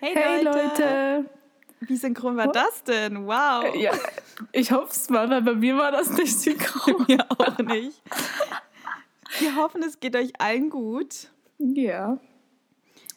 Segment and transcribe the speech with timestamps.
[0.00, 0.58] Hey, hey Leute.
[0.58, 1.24] Leute.
[1.80, 3.26] Wie synchron war das denn?
[3.26, 3.74] Wow.
[3.76, 3.92] Ja,
[4.52, 7.06] ich hoffe es mal, weil bei mir war das nicht synchron.
[7.08, 8.02] mir auch nicht.
[9.38, 11.30] Wir hoffen, es geht euch allen gut.
[11.58, 12.18] Ja.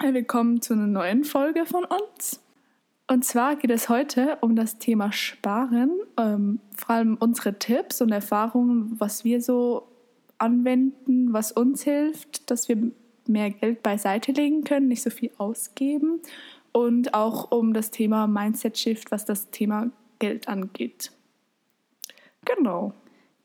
[0.01, 2.41] Willkommen zu einer neuen Folge von uns.
[3.07, 8.11] Und zwar geht es heute um das Thema Sparen, ähm, vor allem unsere Tipps und
[8.11, 9.87] Erfahrungen, was wir so
[10.37, 12.91] anwenden, was uns hilft, dass wir
[13.27, 16.21] mehr Geld beiseite legen können, nicht so viel ausgeben
[16.71, 21.11] und auch um das Thema Mindset Shift, was das Thema Geld angeht.
[22.45, 22.93] Genau.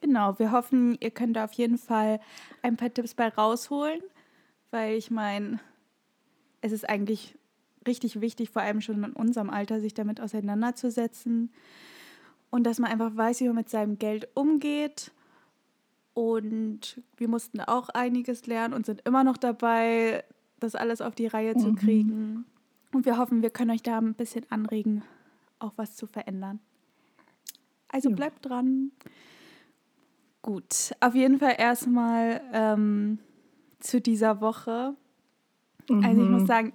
[0.00, 2.20] Genau, wir hoffen, ihr könnt da auf jeden Fall
[2.62, 4.02] ein paar Tipps bei rausholen,
[4.70, 5.60] weil ich meine,
[6.60, 7.38] es ist eigentlich
[7.86, 11.50] richtig wichtig, vor allem schon in unserem Alter, sich damit auseinanderzusetzen
[12.50, 15.10] und dass man einfach weiß, wie man mit seinem Geld umgeht.
[16.12, 20.22] Und wir mussten auch einiges lernen und sind immer noch dabei,
[20.60, 21.58] das alles auf die Reihe mhm.
[21.58, 22.44] zu kriegen.
[22.94, 25.02] Und wir hoffen, wir können euch da ein bisschen anregen,
[25.58, 26.60] auch was zu verändern.
[27.88, 28.14] Also ja.
[28.14, 28.92] bleibt dran.
[30.42, 33.18] Gut, auf jeden Fall erstmal ähm,
[33.80, 34.94] zu dieser Woche.
[35.90, 36.04] Mhm.
[36.04, 36.46] Also ich muss mhm.
[36.46, 36.72] sagen,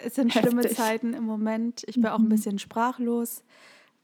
[0.00, 0.50] es sind Heftig.
[0.50, 1.84] schlimme Zeiten im Moment.
[1.86, 2.08] Ich bin mhm.
[2.08, 2.30] auch ein mhm.
[2.30, 3.44] bisschen sprachlos,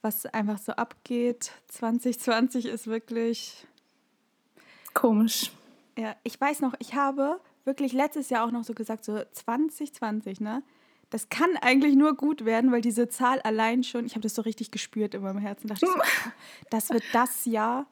[0.03, 1.51] was einfach so abgeht.
[1.67, 3.67] 2020 ist wirklich
[4.95, 5.51] komisch.
[5.99, 10.41] Ja, ich weiß noch, ich habe wirklich letztes Jahr auch noch so gesagt, so 2020,
[10.41, 10.63] ne?
[11.11, 14.43] Das kann eigentlich nur gut werden, weil diese Zahl allein schon, ich habe das so
[14.43, 15.99] richtig gespürt in meinem Herzen, dachte ich so,
[16.71, 17.87] das wird das Jahr,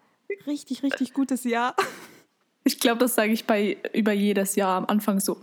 [0.46, 1.74] richtig, richtig gutes Jahr.
[2.64, 5.38] Ich glaube, das sage ich bei über jedes Jahr am Anfang so.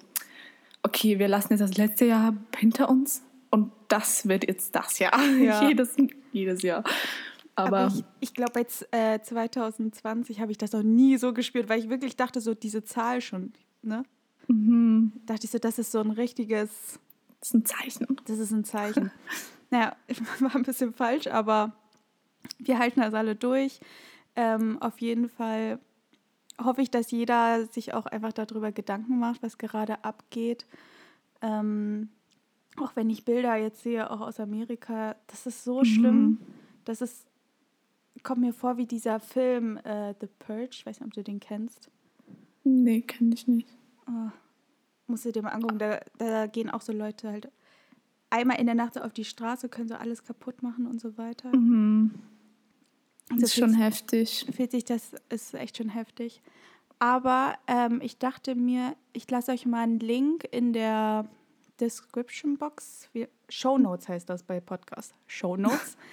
[0.84, 5.20] Okay, wir lassen jetzt das letzte Jahr hinter uns und das wird jetzt das Jahr.
[5.40, 5.68] Ja.
[5.68, 5.96] jedes,
[6.32, 6.84] jedes Jahr.
[7.56, 11.70] Aber, Aber ich, ich glaube, jetzt äh, 2020 habe ich das noch nie so gespürt,
[11.70, 14.04] weil ich wirklich dachte, so diese Zahl schon, ne?
[14.48, 15.14] Mhm.
[15.26, 17.00] Dachte ich so, das ist so ein richtiges
[17.46, 18.08] das ist ein Zeichen.
[18.26, 19.12] Das ist ein Zeichen.
[19.70, 19.96] naja,
[20.40, 21.74] war ein bisschen falsch, aber
[22.58, 23.80] wir halten das alle durch.
[24.36, 25.80] Ähm, auf jeden Fall
[26.64, 30.66] hoffe ich, dass jeder sich auch einfach darüber Gedanken macht, was gerade abgeht.
[31.42, 32.10] Ähm,
[32.78, 35.86] auch wenn ich Bilder jetzt sehe, auch aus Amerika, das ist so mhm.
[35.86, 36.40] schlimm.
[36.84, 37.28] Das ist,
[38.24, 40.70] kommt mir vor wie dieser Film äh, The Purge.
[40.72, 41.92] Ich weiß nicht, ob du den kennst.
[42.64, 43.70] Nee, kenne ich nicht.
[44.08, 44.32] Oh,
[45.08, 47.52] musst du dir mal angucken, da, da gehen auch so Leute halt
[48.30, 51.18] einmal in der Nacht so auf die Straße, können so alles kaputt machen und so
[51.18, 51.56] weiter.
[51.56, 52.12] Mhm.
[53.30, 54.46] Das ist schon heftig.
[54.56, 56.42] Fühlt sich, das ist echt schon heftig.
[57.00, 61.28] Aber ähm, ich dachte mir, ich lasse euch mal einen Link in der
[61.80, 63.10] Description Box.
[63.50, 65.14] Show Notes heißt das bei Podcast.
[65.28, 65.98] Show Notes.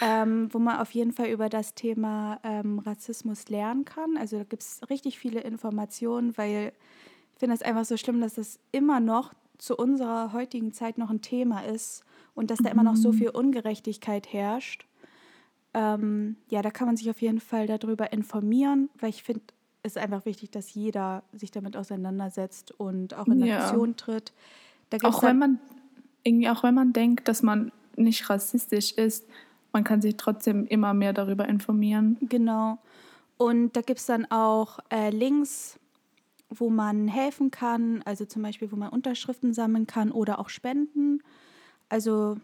[0.00, 4.16] ähm, wo man auf jeden Fall über das Thema ähm, Rassismus lernen kann.
[4.16, 6.72] Also da gibt es richtig viele Informationen, weil
[7.36, 11.22] finde es einfach so schlimm, dass das immer noch zu unserer heutigen Zeit noch ein
[11.22, 12.04] Thema ist
[12.34, 13.16] und dass da immer noch so mhm.
[13.16, 14.86] viel Ungerechtigkeit herrscht.
[15.74, 19.42] Ähm, ja, da kann man sich auf jeden Fall darüber informieren, weil ich finde,
[19.82, 23.60] es ist einfach wichtig, dass jeder sich damit auseinandersetzt und auch in ja.
[23.60, 24.32] Aktion tritt.
[25.02, 25.58] auch wenn man
[26.24, 29.26] irgendwie auch wenn man denkt, dass man nicht rassistisch ist,
[29.72, 32.16] man kann sich trotzdem immer mehr darüber informieren.
[32.20, 32.78] Genau.
[33.36, 35.78] Und da gibt es dann auch äh, Links
[36.48, 41.22] wo man helfen kann, also zum Beispiel, wo man Unterschriften sammeln kann oder auch spenden.
[41.88, 42.36] Also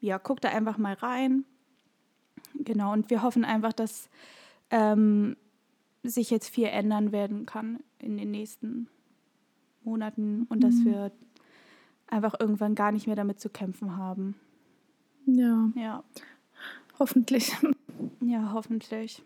[0.00, 1.44] ja, guckt da einfach mal rein.
[2.54, 4.08] Genau, und wir hoffen einfach, dass
[4.70, 5.36] ähm,
[6.02, 8.88] sich jetzt viel ändern werden kann in den nächsten
[9.84, 10.60] Monaten und mhm.
[10.60, 11.12] dass wir
[12.06, 14.34] einfach irgendwann gar nicht mehr damit zu kämpfen haben.
[15.26, 15.70] Ja.
[15.74, 16.04] Ja.
[16.98, 17.52] Hoffentlich.
[18.20, 19.22] Ja, hoffentlich.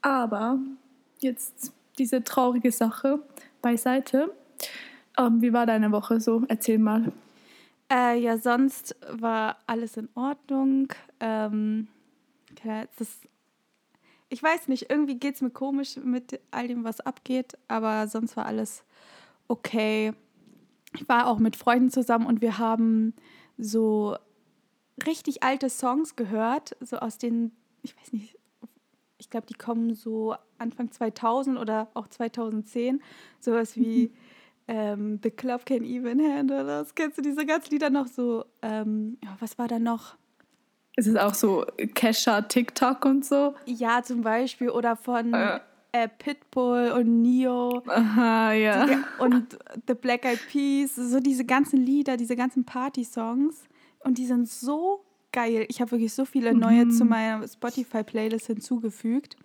[0.00, 0.58] Aber
[1.20, 3.20] jetzt diese traurige Sache
[3.60, 4.34] beiseite.
[5.18, 6.42] Ähm, wie war deine Woche so?
[6.48, 7.12] Erzähl mal.
[7.90, 10.88] Äh, ja, sonst war alles in Ordnung.
[11.20, 11.88] Ähm,
[12.96, 13.20] das,
[14.28, 18.36] ich weiß nicht, irgendwie geht es mir komisch mit all dem, was abgeht, aber sonst
[18.36, 18.84] war alles
[19.48, 20.12] okay.
[20.94, 23.14] Ich war auch mit Freunden zusammen und wir haben
[23.58, 24.16] so
[25.06, 27.52] richtig alte Songs gehört, so aus den,
[27.82, 28.38] ich weiß nicht,
[29.18, 33.02] ich glaube, die kommen so Anfang 2000 oder auch 2010.
[33.40, 34.12] Sowas wie mhm.
[34.68, 36.94] ähm, The Club Can Even Handle das.
[36.94, 38.44] Kennst du diese ganzen Lieder noch so?
[38.62, 40.16] Ähm, ja, was war da noch?
[40.96, 41.64] Ist es auch so
[41.94, 43.54] Kesha, TikTok und so?
[43.66, 44.70] Ja, zum Beispiel.
[44.70, 45.60] Oder von äh.
[45.94, 47.82] Äh, Pitbull und Neo.
[47.86, 48.86] Aha, ja.
[48.86, 50.94] Die, und The Black Eyed Peas.
[50.96, 53.64] So diese ganzen Lieder, diese ganzen Party-Songs.
[54.00, 55.66] Und die sind so geil.
[55.68, 56.90] Ich habe wirklich so viele neue mhm.
[56.90, 59.36] zu meiner Spotify-Playlist hinzugefügt.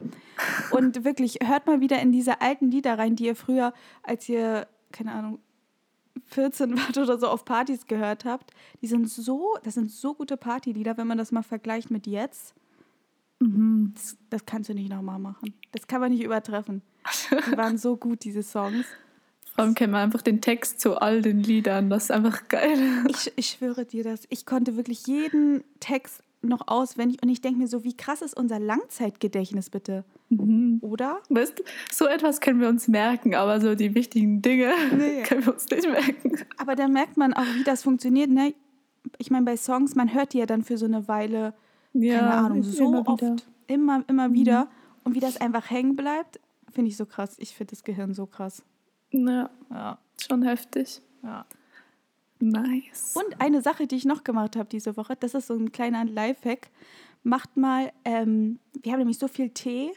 [0.72, 3.74] Und wirklich, hört mal wieder in diese alten Lieder rein, die ihr früher,
[4.04, 5.40] als ihr, keine Ahnung,
[6.26, 8.52] 14 wart oder so auf Partys gehört habt,
[8.82, 12.54] die sind so, das sind so gute Partylieder, wenn man das mal vergleicht mit jetzt.
[13.40, 13.94] Mhm.
[13.96, 15.54] Das, das kannst du nicht nochmal machen.
[15.72, 16.82] Das kann man nicht übertreffen.
[17.32, 18.86] Die waren so gut, diese Songs.
[19.58, 21.90] Vor allem kennt man einfach den Text zu all den Liedern.
[21.90, 22.78] Das ist einfach geil.
[23.10, 24.28] Ich, ich schwöre dir das.
[24.30, 28.38] Ich konnte wirklich jeden Text noch auswendig und ich denke mir so, wie krass ist
[28.38, 30.06] unser Langzeitgedächtnis bitte?
[30.30, 30.78] Mhm.
[30.82, 31.22] Oder?
[31.30, 35.24] Weißt du, so etwas können wir uns merken, aber so die wichtigen Dinge Nee.
[35.28, 36.38] können wir uns nicht merken.
[36.58, 38.30] Aber da merkt man auch, wie das funktioniert.
[38.30, 38.54] Ne?
[39.18, 41.56] Ich meine, bei Songs, man hört die ja dann für so eine Weile,
[41.94, 43.32] keine Ahnung, so immer oft, wieder.
[43.32, 43.40] Mhm.
[43.66, 44.70] immer, immer wieder.
[45.04, 46.40] Und wie das einfach hängen bleibt,
[46.72, 47.38] finde ich so krass.
[47.40, 48.62] Ich finde das Gehirn so krass.
[49.12, 51.02] Ja, Ja, schon heftig.
[51.24, 51.46] ja.
[52.40, 53.16] Nice.
[53.16, 56.06] Und eine Sache, die ich noch gemacht habe diese Woche, das ist so ein kleiner
[56.06, 56.70] Lifehack.
[57.24, 59.92] Macht mal, ähm, wir haben nämlich so viel Tee.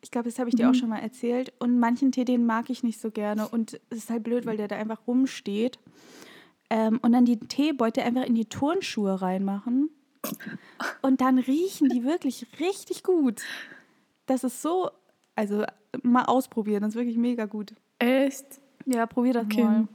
[0.00, 1.52] Ich glaube, das habe ich dir auch schon mal erzählt.
[1.58, 3.48] Und manchen Tee, den mag ich nicht so gerne.
[3.48, 5.80] Und es ist halt blöd, weil der da einfach rumsteht.
[6.70, 9.90] Ähm, und dann die Teebeutel einfach in die Turnschuhe reinmachen.
[11.02, 13.42] Und dann riechen die wirklich richtig gut.
[14.26, 14.90] Das ist so,
[15.34, 15.64] also
[16.02, 17.74] mal ausprobieren, das ist wirklich mega gut.
[18.04, 18.44] Echt?
[18.86, 19.64] Ja, probier das Okay.
[19.64, 19.88] mal.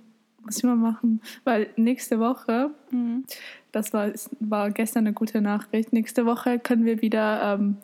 [0.44, 1.22] Muss ich mal machen.
[1.44, 3.26] Weil nächste Woche, Mhm.
[3.72, 7.78] das war, war gestern eine gute Nachricht, nächste Woche können wir wieder ähm,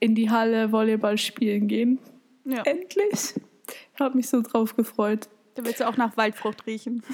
[0.00, 1.98] in die Halle Volleyball spielen gehen.
[2.44, 2.62] Ja.
[2.62, 3.34] Endlich.
[3.94, 5.28] Ich habe mich so drauf gefreut.
[5.56, 7.02] Da willst du auch nach Waldfrucht riechen.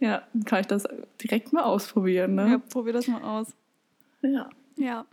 [0.00, 0.84] Ja, dann kann ich das
[1.22, 2.36] direkt mal ausprobieren.
[2.36, 2.58] Ja, Ne?
[2.58, 3.54] probier das mal aus.
[4.20, 4.50] Ja.
[4.76, 5.06] Ja.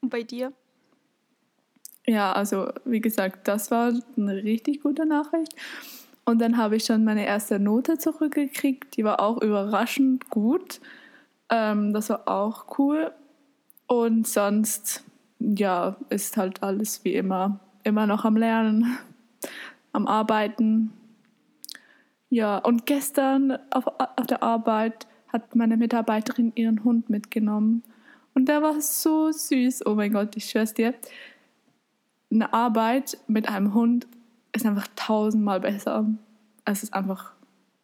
[0.00, 0.52] Und bei dir?
[2.08, 5.54] Ja, also wie gesagt, das war eine richtig gute Nachricht.
[6.24, 8.96] Und dann habe ich schon meine erste Note zurückgekriegt.
[8.96, 10.80] Die war auch überraschend gut.
[11.50, 13.12] Ähm, das war auch cool.
[13.88, 15.04] Und sonst,
[15.38, 17.60] ja, ist halt alles wie immer.
[17.84, 18.96] Immer noch am Lernen,
[19.92, 20.94] am Arbeiten.
[22.30, 27.82] Ja, und gestern auf, auf der Arbeit hat meine Mitarbeiterin ihren Hund mitgenommen.
[28.32, 29.84] Und der war so süß.
[29.84, 30.94] Oh mein Gott, ich schwör's dir
[32.30, 34.06] eine Arbeit mit einem Hund
[34.52, 36.06] ist einfach tausendmal besser.
[36.64, 37.32] Es ist einfach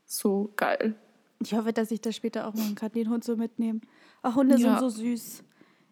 [0.06, 0.94] so geil.
[1.41, 3.82] Ich hoffe, dass ich das später auch machen kann, den Hund so mitnehmen.
[4.23, 4.79] Ach, Hunde Ja.
[4.79, 5.44] sind so süß.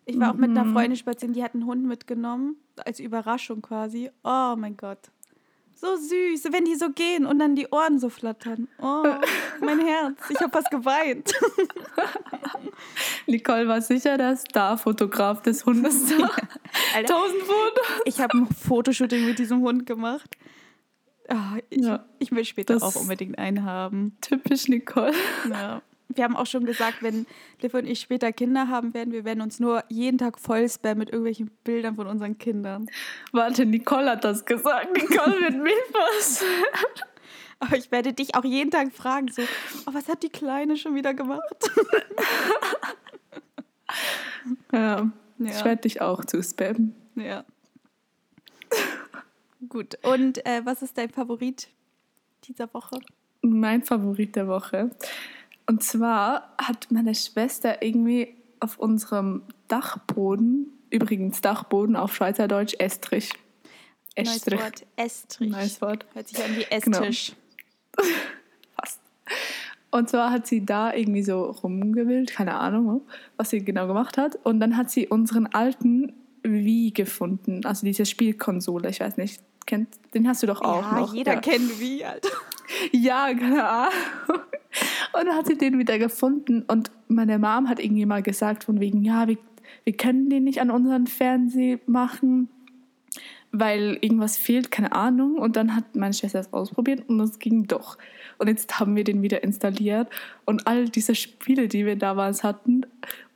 [0.04, 0.72] Ich war auch mit einer Mhm.
[0.72, 4.10] Freundin spazieren, die hat einen Hund mitgenommen, als Überraschung quasi.
[4.24, 5.11] Oh mein Gott.
[5.82, 8.68] So süß, wenn die so gehen und dann die Ohren so flattern.
[8.80, 9.02] Oh,
[9.60, 10.14] mein Herz.
[10.28, 11.32] Ich habe fast geweint.
[13.26, 16.12] Nicole war sicher der Star-Fotograf des Hundes.
[16.94, 17.86] Alter, Tausend Fotos.
[18.04, 20.36] ich habe ein Fotoshooting mit diesem Hund gemacht.
[21.28, 22.04] Ah, ich, Ja.
[22.20, 24.16] ich will später Das- auch unbedingt einen haben.
[24.20, 25.12] Typisch Nicole.
[25.50, 25.82] Ja.
[26.16, 27.26] Wir haben auch schon gesagt, wenn
[27.60, 30.98] Liv und ich später Kinder haben werden, wir werden uns nur jeden Tag voll spammen
[30.98, 32.86] mit irgendwelchen Bildern von unseren Kindern.
[33.32, 34.92] Warte, Nicole hat das gesagt.
[34.96, 36.44] Nicole wird mich was.
[37.60, 39.42] Aber ich werde dich auch jeden Tag fragen, so,
[39.86, 41.70] oh, was hat die Kleine schon wieder gemacht?
[44.72, 45.64] Ja, ich Ja.
[45.64, 46.94] werde dich auch zuspammen.
[47.14, 47.44] Ja.
[49.68, 51.68] Gut, und äh, was ist dein Favorit
[52.44, 52.98] dieser Woche?
[53.42, 54.90] Mein Favorit der Woche.
[55.66, 63.30] Und zwar hat meine Schwester irgendwie auf unserem Dachboden, übrigens Dachboden auf Schweizerdeutsch, Estrich.
[64.16, 64.60] Neues Estrich.
[64.60, 65.50] Wort, Estrich.
[65.50, 66.06] Neues Wort.
[66.12, 67.02] Hört sich an wie Genau.
[67.02, 67.32] Esstisch.
[68.76, 69.00] Fast.
[69.90, 73.02] Und zwar hat sie da irgendwie so rumgewühlt, keine Ahnung,
[73.36, 74.38] was sie genau gemacht hat.
[74.44, 79.88] Und dann hat sie unseren alten Wii gefunden, also diese Spielkonsole, ich weiß nicht, kennt,
[80.14, 81.14] den hast du doch auch ja, noch.
[81.14, 81.40] jeder ja.
[81.40, 82.28] kennt wie, Alter.
[82.90, 84.40] Ja, keine Ahnung.
[85.12, 88.80] Und dann hat sie den wieder gefunden und meine Mom hat irgendwie mal gesagt von
[88.80, 89.36] wegen, ja, wir,
[89.84, 92.48] wir können den nicht an unseren Fernseher machen,
[93.50, 95.36] weil irgendwas fehlt, keine Ahnung.
[95.36, 97.98] Und dann hat meine Schwester das ausprobiert und es ging doch.
[98.38, 100.08] Und jetzt haben wir den wieder installiert
[100.46, 102.86] und all diese Spiele, die wir damals hatten,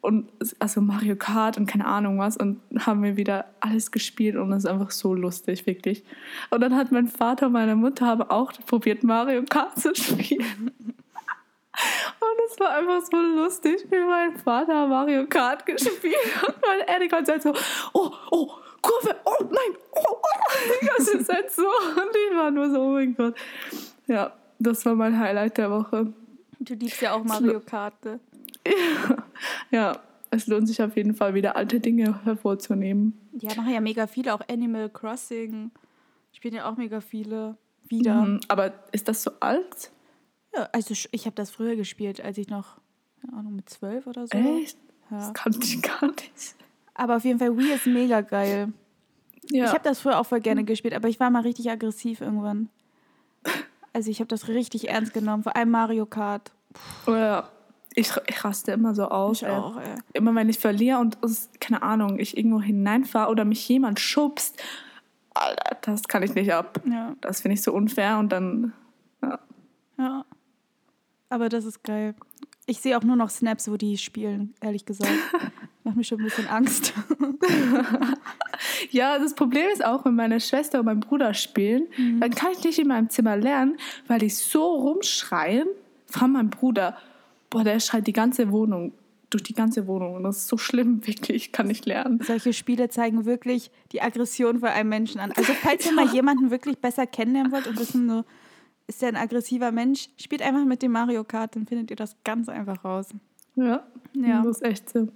[0.06, 4.52] und also Mario Kart und keine Ahnung was, und haben wir wieder alles gespielt und
[4.52, 6.04] es ist einfach so lustig, wirklich.
[6.50, 10.70] Und dann hat mein Vater und meine Mutter haben auch probiert, Mario Kart zu spielen.
[12.20, 16.54] Und es war einfach so lustig, wie mein Vater Mario Kart gespielt hat.
[16.66, 17.52] Weil er die ganze Zeit so,
[17.92, 20.78] oh, oh, Kurve, oh nein, oh, oh.
[20.80, 21.66] Die ganze Zeit so.
[21.66, 23.34] Und ich war nur so, oh mein Gott.
[24.06, 26.12] Ja, das war mein Highlight der Woche.
[26.60, 28.04] Du liebst ja auch Mario Kart.
[28.04, 28.20] ne?
[29.70, 33.18] Ja, es lohnt sich auf jeden Fall wieder alte Dinge hervorzunehmen.
[33.32, 35.70] Ja, machen ja mega viele, auch Animal Crossing.
[36.32, 37.56] Spielen ja auch mega viele.
[37.88, 38.14] Wieder.
[38.22, 39.90] Mhm, aber ist das so alt?
[40.72, 42.78] Also ich habe das früher gespielt, als ich noch,
[43.20, 44.36] keine Ahnung, mit zwölf oder so.
[44.36, 44.78] Echt?
[45.10, 45.18] Ja.
[45.18, 46.56] Das kannte ich gar nicht.
[46.94, 48.72] Aber auf jeden Fall, Wii ist mega geil.
[49.50, 49.66] Ja.
[49.66, 52.68] Ich habe das früher auch voll gerne gespielt, aber ich war mal richtig aggressiv irgendwann.
[53.92, 56.52] Also ich habe das richtig ernst genommen, vor allem Mario Kart.
[57.06, 57.48] Oh ja.
[57.94, 59.40] Ich, ich raste immer so aus.
[59.40, 59.94] Ich auch, ey.
[60.12, 61.16] Immer wenn ich verliere und
[61.60, 64.62] keine Ahnung, ich irgendwo hineinfahre oder mich jemand schubst,
[65.32, 66.80] Alter, das kann ich nicht ab.
[66.90, 68.72] Ja, Das finde ich so unfair und dann.
[69.22, 69.38] Ja.
[69.98, 70.24] ja.
[71.28, 72.14] Aber das ist geil.
[72.66, 75.12] Ich sehe auch nur noch Snaps, wo die spielen, ehrlich gesagt.
[75.84, 76.92] Macht mir schon ein bisschen Angst.
[78.90, 82.20] ja, das Problem ist auch, wenn meine Schwester und mein Bruder spielen, Mhm.
[82.20, 83.76] dann kann ich nicht in meinem Zimmer lernen,
[84.08, 85.68] weil die so rumschreien.
[86.06, 86.96] Vor allem mein Bruder.
[87.50, 88.92] Boah, der schreit die ganze Wohnung,
[89.30, 90.14] durch die ganze Wohnung.
[90.14, 91.36] Und das ist so schlimm, wirklich.
[91.46, 92.20] Ich kann nicht lernen.
[92.22, 95.32] Solche Spiele zeigen wirklich die Aggression von einem Menschen an.
[95.36, 98.24] Also falls ihr mal jemanden wirklich besser kennenlernen wollt und wissen, so,
[98.86, 102.16] ist der ein aggressiver Mensch, spielt einfach mit dem Mario Kart, dann findet ihr das
[102.24, 103.08] ganz einfach raus.
[103.56, 104.42] Ja, Ja.
[104.42, 105.08] das ist echt so.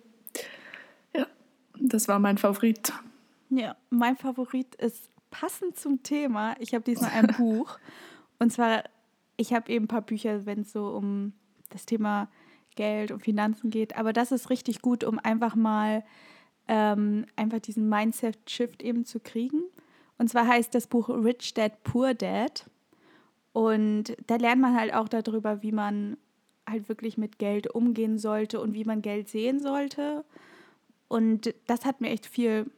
[1.15, 1.27] Ja,
[1.79, 2.93] das war mein Favorit.
[3.51, 6.55] Ja, mein Favorit ist passend zum Thema.
[6.59, 7.79] Ich habe diesmal ein Buch.
[8.39, 8.85] Und zwar,
[9.37, 11.33] ich habe eben ein paar Bücher, wenn es so um
[11.71, 12.29] das Thema
[12.77, 13.97] Geld und Finanzen geht.
[13.97, 16.05] Aber das ist richtig gut, um einfach mal
[16.69, 19.63] ähm, einfach diesen Mindset-Shift eben zu kriegen.
[20.19, 22.65] Und zwar heißt das Buch Rich Dad, Poor Dad.
[23.53, 26.17] Und da lernt man halt auch darüber, wie man
[26.69, 30.25] halt wirklich mit Geld umgehen sollte und wie man Geld sehen sollte.
[31.09, 32.71] Und das hat mir echt viel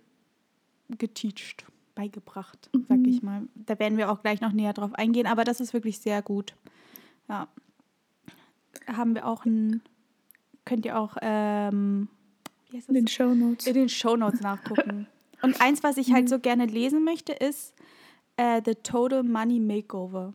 [0.88, 3.42] geteacht, beigebracht, sag ich mal.
[3.54, 6.54] Da werden wir auch gleich noch näher drauf eingehen, aber das ist wirklich sehr gut.
[7.28, 7.48] Ja.
[8.86, 9.82] Haben wir auch ein,
[10.64, 12.08] könnt ihr auch, ähm,
[12.88, 13.06] In den?
[13.08, 13.66] Show Notes.
[13.66, 15.06] in den Shownotes nachgucken.
[15.42, 17.74] Und eins, was ich halt so gerne lesen möchte, ist
[18.36, 20.32] äh, The Total Money Makeover.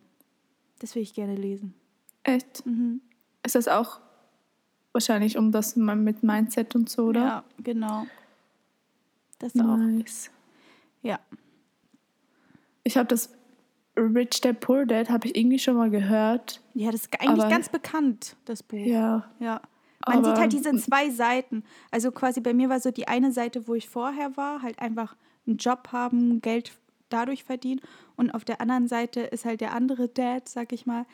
[0.78, 1.74] Das will ich gerne lesen.
[2.22, 2.64] Echt?
[2.66, 3.00] Mhm.
[3.42, 4.00] Ist das auch
[4.92, 7.20] wahrscheinlich um das mit Mindset und so, oder?
[7.20, 8.06] Ja, genau.
[9.38, 9.76] Das auch.
[9.76, 10.30] Nice.
[11.02, 11.20] Ja.
[12.84, 13.30] Ich habe das
[13.96, 16.60] Rich Dad Poor Dad habe ich irgendwie schon mal gehört.
[16.74, 18.78] Ja, das ist eigentlich ganz bekannt, das Buch.
[18.78, 19.28] Ja.
[19.40, 19.60] Ja.
[20.06, 21.64] Man sieht halt diese zwei Seiten.
[21.90, 25.16] Also quasi bei mir war so die eine Seite, wo ich vorher war, halt einfach
[25.46, 26.72] einen Job haben, Geld
[27.08, 27.80] dadurch verdienen.
[28.18, 31.06] Und auf der anderen Seite ist halt der andere Dad, sag ich mal,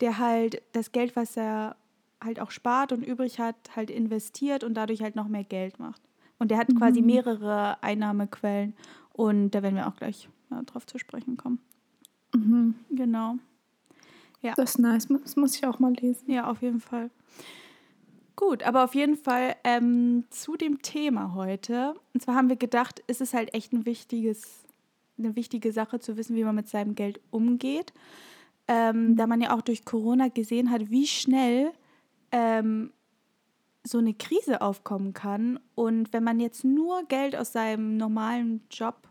[0.00, 1.76] der halt das Geld, was er
[2.22, 6.00] halt auch spart und übrig hat, halt investiert und dadurch halt noch mehr Geld macht.
[6.38, 8.74] Und der hat quasi mehrere Einnahmequellen.
[9.12, 11.58] Und da werden wir auch gleich ja, drauf zu sprechen kommen.
[12.34, 12.76] Mhm.
[12.90, 13.36] Genau.
[14.40, 14.54] Ja.
[14.56, 15.08] Das ist nice.
[15.08, 16.30] Das muss ich auch mal lesen.
[16.30, 17.10] Ja, auf jeden Fall.
[18.36, 21.94] Gut, aber auf jeden Fall ähm, zu dem Thema heute.
[22.14, 24.64] Und zwar haben wir gedacht, ist es halt echt ein wichtiges,
[25.18, 27.92] eine wichtige Sache zu wissen, wie man mit seinem Geld umgeht.
[28.68, 31.72] Ähm, da man ja auch durch Corona gesehen hat, wie schnell
[32.30, 32.92] ähm,
[33.84, 35.58] so eine Krise aufkommen kann.
[35.74, 39.08] Und wenn man jetzt nur Geld aus seinem normalen Job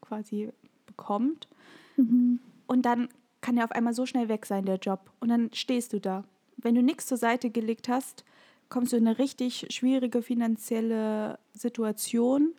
[0.00, 0.50] quasi
[0.86, 1.48] bekommt,
[1.96, 3.08] und dann
[3.40, 5.10] kann er auf einmal so schnell weg sein, der Job.
[5.20, 6.24] Und dann stehst du da.
[6.56, 8.24] Wenn du nichts zur Seite gelegt hast,
[8.68, 12.54] kommst du in eine richtig schwierige finanzielle Situation.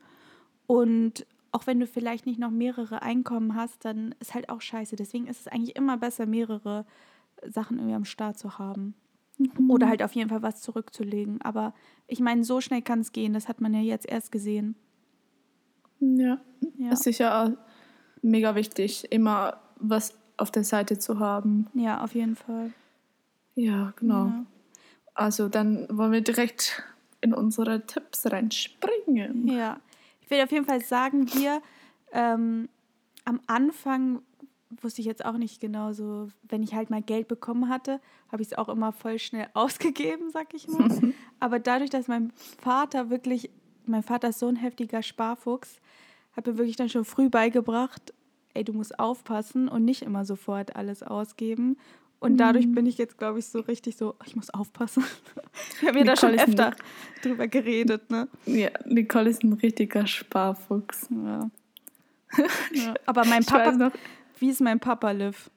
[0.68, 4.98] Und auch wenn du vielleicht nicht noch mehrere Einkommen hast, dann ist halt auch scheiße.
[4.98, 6.86] Deswegen ist es eigentlich immer besser, mehrere
[7.48, 8.94] Sachen irgendwie am Start zu haben.
[9.70, 11.42] Oder halt auf jeden Fall was zurückzulegen.
[11.42, 11.74] Aber
[12.08, 13.32] ich meine, so schnell kann es gehen.
[13.34, 14.76] Das hat man ja jetzt erst gesehen.
[16.02, 16.40] Ja.
[16.78, 17.58] Ja, Ist sicher
[18.22, 21.68] mega wichtig, immer was auf der Seite zu haben.
[21.74, 22.74] ja auf jeden Fall.
[23.56, 24.26] Ja, genau.
[24.26, 24.46] Ja.
[25.14, 26.84] Also dann wollen wir direkt
[27.22, 29.48] in unsere Tipps reinspringen.
[29.48, 29.80] Ja,
[30.26, 31.62] ich will auf jeden Fall sagen, wir
[32.12, 32.68] ähm,
[33.26, 34.22] am Anfang
[34.82, 38.02] wusste ich jetzt auch nicht genau so, wenn ich halt mal Geld bekommen hatte,
[38.32, 40.90] habe ich es auch immer voll schnell ausgegeben, sag ich mal.
[41.40, 43.52] Aber dadurch, dass mein Vater wirklich,
[43.86, 45.80] mein Vater ist so ein heftiger Sparfuchs,
[46.36, 48.14] hat mir wirklich dann schon früh beigebracht,
[48.56, 51.78] ey, du musst aufpassen und nicht immer sofort alles ausgeben.
[52.26, 55.04] Und dadurch bin ich jetzt, glaube ich, so richtig so, ich muss aufpassen.
[55.80, 56.76] Wir haben ja da schon ist ein- öfter
[57.22, 58.28] drüber geredet, ne?
[58.46, 61.08] Ja, Nicole ist ein richtiger Sparfuchs.
[61.12, 61.50] Ja.
[62.74, 62.94] ja.
[63.06, 63.92] Aber mein Papa, noch,
[64.40, 65.50] wie ist mein Papa, Liv?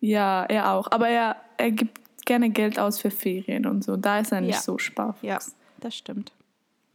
[0.00, 0.90] ja, er auch.
[0.92, 3.96] Aber er, er gibt gerne Geld aus für Ferien und so.
[3.96, 4.60] Da ist er nicht Ja.
[4.60, 5.22] so Sparfuchs.
[5.22, 5.38] Ja,
[5.80, 6.32] das stimmt.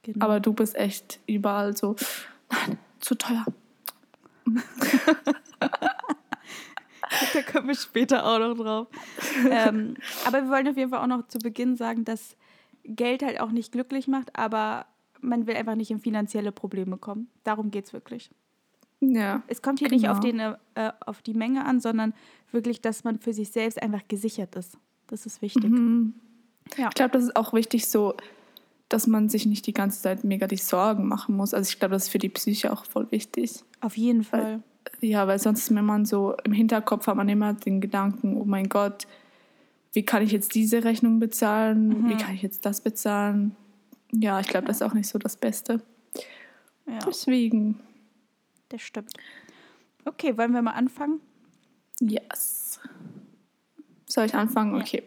[0.04, 0.26] Genau.
[0.26, 1.96] Aber du bist echt überall so,
[2.52, 3.46] nein, zu teuer.
[7.34, 8.88] da kommen wir später auch noch drauf.
[9.50, 12.36] ähm, aber wir wollen auf jeden Fall auch noch zu Beginn sagen, dass
[12.84, 14.86] Geld halt auch nicht glücklich macht, aber
[15.22, 17.30] man will einfach nicht in finanzielle Probleme kommen.
[17.44, 18.30] Darum geht es wirklich.
[19.00, 19.42] Ja.
[19.48, 20.52] Es kommt hier nicht auf, Genau.
[20.76, 22.14] den, äh, auf die Menge an, sondern
[22.52, 24.78] wirklich, dass man für sich selbst einfach gesichert ist.
[25.08, 25.70] Das ist wichtig.
[25.70, 26.14] Mhm.
[26.78, 26.88] Ja.
[26.90, 28.16] Ich glaube, das ist auch wichtig so,
[28.90, 31.54] dass man sich nicht die ganze Zeit mega die Sorgen machen muss.
[31.54, 33.64] Also ich glaube, das ist für die Psyche auch voll wichtig.
[33.82, 34.62] Auf jeden Fall.
[35.00, 38.70] Ja, weil sonst, wenn man so im Hinterkopf hat man immer den Gedanken, oh mein
[38.70, 39.08] Gott,
[39.92, 41.90] wie kann ich jetzt diese Rechnung bezahlen?
[41.90, 42.10] Mhm.
[42.10, 43.56] Wie kann ich jetzt das bezahlen?
[44.12, 45.82] Ja, ich glaube, das ist auch nicht so das Beste.
[46.88, 47.00] Ja.
[47.06, 47.80] Deswegen.
[48.70, 49.14] Das stimmt.
[50.06, 51.22] Okay, wollen wir mal anfangen?
[52.00, 52.80] Yes.
[54.08, 54.76] Soll ich anfangen?
[54.76, 55.04] Okay.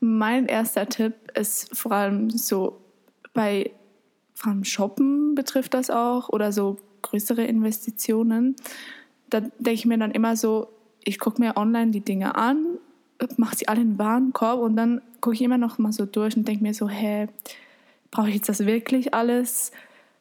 [0.00, 2.80] Mein erster Tipp ist vor allem so
[3.34, 3.72] bei
[4.34, 8.56] vor allem Shoppen betrifft das auch oder so größere Investitionen.
[9.30, 10.68] Da denke ich mir dann immer so,
[11.04, 12.78] ich gucke mir online die Dinge an,
[13.36, 16.36] mache sie alle in den Warenkorb und dann gucke ich immer noch mal so durch
[16.36, 17.28] und denke mir so, hä,
[18.10, 19.72] brauche ich jetzt das wirklich alles?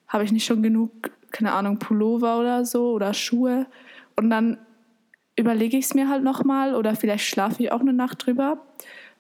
[0.08, 0.92] Habe ich nicht schon genug,
[1.32, 3.68] keine Ahnung, Pullover oder so oder Schuhe?
[4.16, 4.58] Und dann
[5.36, 8.60] überlege ich es mir halt noch mal oder vielleicht schlafe ich auch eine Nacht drüber.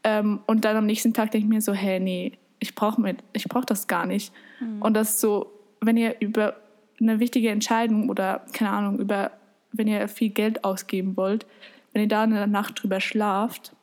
[0.03, 3.01] Ähm, und dann am nächsten Tag denke ich mir so, hä, nee, ich brauche
[3.49, 4.33] brauch das gar nicht.
[4.59, 4.81] Mhm.
[4.81, 6.55] Und das so, wenn ihr über
[6.99, 9.31] eine wichtige Entscheidung oder, keine Ahnung, über,
[9.71, 11.45] wenn ihr viel Geld ausgeben wollt,
[11.93, 13.75] wenn ihr da eine Nacht drüber schlaft,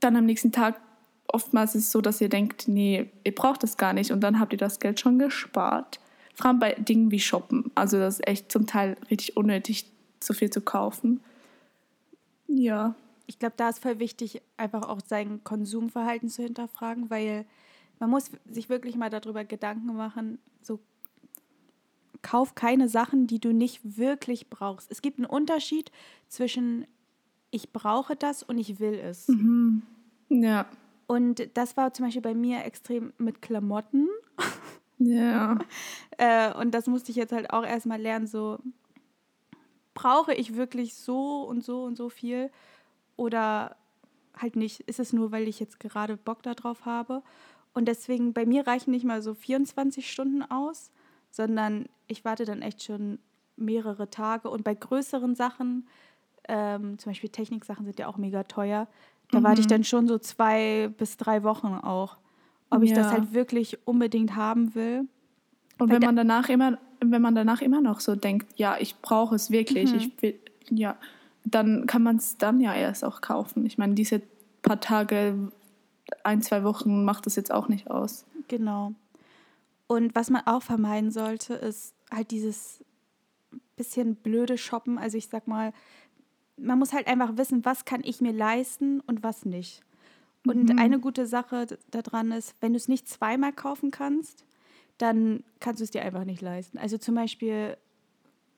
[0.00, 0.80] dann am nächsten Tag
[1.28, 4.40] oftmals ist es so, dass ihr denkt, nee, ihr braucht das gar nicht und dann
[4.40, 6.00] habt ihr das Geld schon gespart.
[6.34, 7.70] Vor allem bei Dingen wie Shoppen.
[7.74, 9.86] Also das ist echt zum Teil richtig unnötig,
[10.20, 11.20] so viel zu kaufen.
[12.46, 12.94] Ja.
[13.26, 17.44] Ich glaube, da ist voll wichtig, einfach auch sein Konsumverhalten zu hinterfragen, weil
[18.00, 20.80] man muss sich wirklich mal darüber Gedanken machen, so
[22.22, 24.90] kauf keine Sachen, die du nicht wirklich brauchst.
[24.90, 25.90] Es gibt einen Unterschied
[26.28, 26.86] zwischen
[27.50, 29.28] ich brauche das und ich will es.
[29.28, 29.82] Mhm.
[30.28, 30.66] Ja.
[31.06, 34.08] Und das war zum Beispiel bei mir extrem mit Klamotten.
[34.98, 35.58] Ja.
[36.18, 38.58] äh, und das musste ich jetzt halt auch erstmal lernen, so
[39.94, 42.50] brauche ich wirklich so und so und so viel
[43.16, 43.76] oder
[44.36, 47.22] halt nicht, ist es nur, weil ich jetzt gerade Bock darauf habe.
[47.72, 50.90] Und deswegen, bei mir reichen nicht mal so 24 Stunden aus,
[51.30, 53.18] sondern ich warte dann echt schon
[53.56, 54.50] mehrere Tage.
[54.50, 55.88] Und bei größeren Sachen,
[56.48, 58.88] ähm, zum Beispiel Techniksachen sind ja auch mega teuer,
[59.30, 59.44] da mhm.
[59.44, 62.16] warte ich dann schon so zwei bis drei Wochen auch,
[62.70, 65.08] ob ich das halt wirklich unbedingt haben will.
[65.78, 69.34] Und wenn man danach immer, wenn man danach immer noch so denkt, ja, ich brauche
[69.34, 69.98] es wirklich, mhm.
[69.98, 70.96] ich will, ja,
[71.44, 73.64] dann kann man es dann ja erst auch kaufen.
[73.66, 74.20] Ich meine, diese
[74.62, 75.50] paar Tage
[76.22, 78.26] ein, zwei Wochen macht das jetzt auch nicht aus.
[78.48, 78.92] Genau.
[79.90, 82.84] Und was man auch vermeiden sollte, ist halt dieses
[83.74, 84.98] bisschen blöde Shoppen.
[84.98, 85.72] Also ich sag mal,
[86.56, 89.82] man muss halt einfach wissen, was kann ich mir leisten und was nicht.
[90.46, 90.78] Und mhm.
[90.78, 94.44] eine gute Sache daran ist, wenn du es nicht zweimal kaufen kannst,
[94.98, 96.78] dann kannst du es dir einfach nicht leisten.
[96.78, 97.76] Also zum Beispiel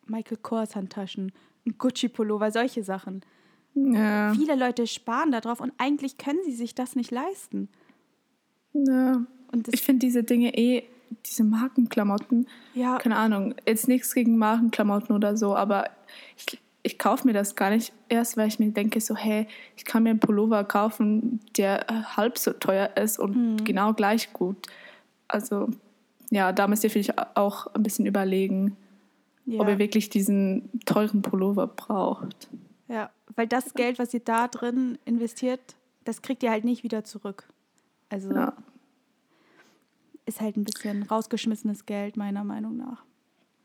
[0.05, 1.33] Michael Kors Handtaschen,
[1.65, 3.23] ein Gucci-Pullover, solche Sachen.
[3.73, 4.35] Ja.
[4.35, 7.71] Viele Leute sparen darauf und eigentlich können sie sich das nicht leisten.
[8.75, 9.25] Ja.
[9.71, 10.85] Ich finde diese Dinge eh,
[11.27, 12.99] diese Markenklamotten, ja.
[12.99, 15.91] keine Ahnung, jetzt nichts gegen Markenklamotten oder so, aber
[16.37, 19.47] ich, ich kaufe mir das gar nicht erst, weil ich mir denke, so, hey,
[19.77, 23.65] ich kann mir einen Pullover kaufen, der halb so teuer ist und mhm.
[23.65, 24.67] genau gleich gut.
[25.29, 25.69] Also,
[26.31, 28.77] ja, da müsst ihr vielleicht auch ein bisschen überlegen,
[29.47, 29.61] ja.
[29.61, 32.49] ob ihr wirklich diesen teuren Pullover braucht.
[32.89, 37.05] Ja, weil das Geld, was ihr da drin investiert, das kriegt ihr halt nicht wieder
[37.05, 37.47] zurück.
[38.09, 38.53] Also ja.
[40.27, 43.05] Ist halt ein bisschen rausgeschmissenes Geld, meiner Meinung nach.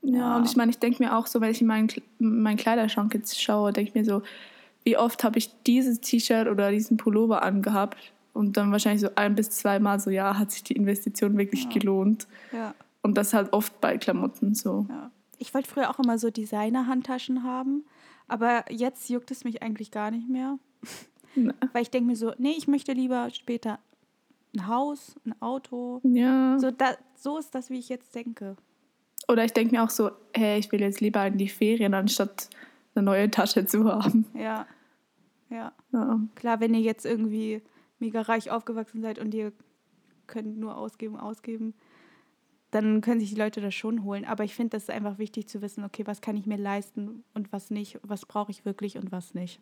[0.01, 0.37] Ja, ja.
[0.37, 1.89] und ich meine, ich denke mir auch so, wenn ich in meinen,
[2.19, 4.21] meinen Kleiderschrank jetzt schaue, denke ich mir so,
[4.83, 7.97] wie oft habe ich dieses T-Shirt oder diesen Pullover angehabt
[8.33, 11.69] und dann wahrscheinlich so ein bis zweimal so, ja, hat sich die Investition wirklich ja.
[11.71, 12.27] gelohnt.
[12.53, 12.73] Ja.
[13.01, 14.85] Und das halt oft bei Klamotten so.
[14.89, 15.11] Ja.
[15.39, 17.83] Ich wollte früher auch immer so Designer-Handtaschen haben.
[18.27, 20.59] Aber jetzt juckt es mich eigentlich gar nicht mehr.
[21.35, 21.51] Nee.
[21.73, 23.79] Weil ich denke mir so, nee, ich möchte lieber später
[24.55, 26.01] ein Haus, ein Auto.
[26.03, 26.57] Ja.
[26.59, 28.55] So, da, so ist das, wie ich jetzt denke.
[29.27, 32.49] Oder ich denke mir auch so, hey, ich will jetzt lieber in die Ferien, anstatt
[32.95, 34.25] eine neue Tasche zu haben.
[34.33, 34.65] Ja.
[35.49, 35.71] Ja.
[35.93, 36.19] ja.
[36.35, 37.61] Klar, wenn ihr jetzt irgendwie
[37.99, 39.51] mega reich aufgewachsen seid und ihr
[40.27, 41.73] könnt nur ausgeben, ausgeben,
[42.71, 44.25] dann können sich die Leute das schon holen.
[44.25, 47.23] Aber ich finde, das ist einfach wichtig zu wissen, okay, was kann ich mir leisten
[47.33, 49.59] und was nicht, was brauche ich wirklich und was nicht.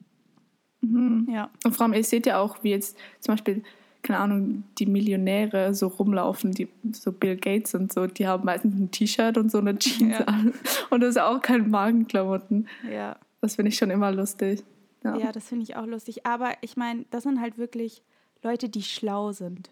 [0.82, 1.28] Mhm.
[1.30, 1.52] Ja.
[1.63, 3.63] Und vor allem, ihr seht ja auch, wie jetzt zum Beispiel,
[4.06, 8.80] keine Ahnung, die Millionäre so rumlaufen, die so Bill Gates und so, die haben meistens
[8.80, 10.26] ein T-Shirt und so eine Jeans ja.
[10.26, 10.54] an.
[10.89, 12.68] Und das ist auch kein Magenklamotten.
[12.91, 13.18] Ja.
[13.41, 14.63] Das finde ich schon immer lustig.
[15.04, 16.26] Ja, ja das finde ich auch lustig.
[16.26, 18.02] Aber ich meine, das sind halt wirklich
[18.44, 19.70] Leute, die schlau sind.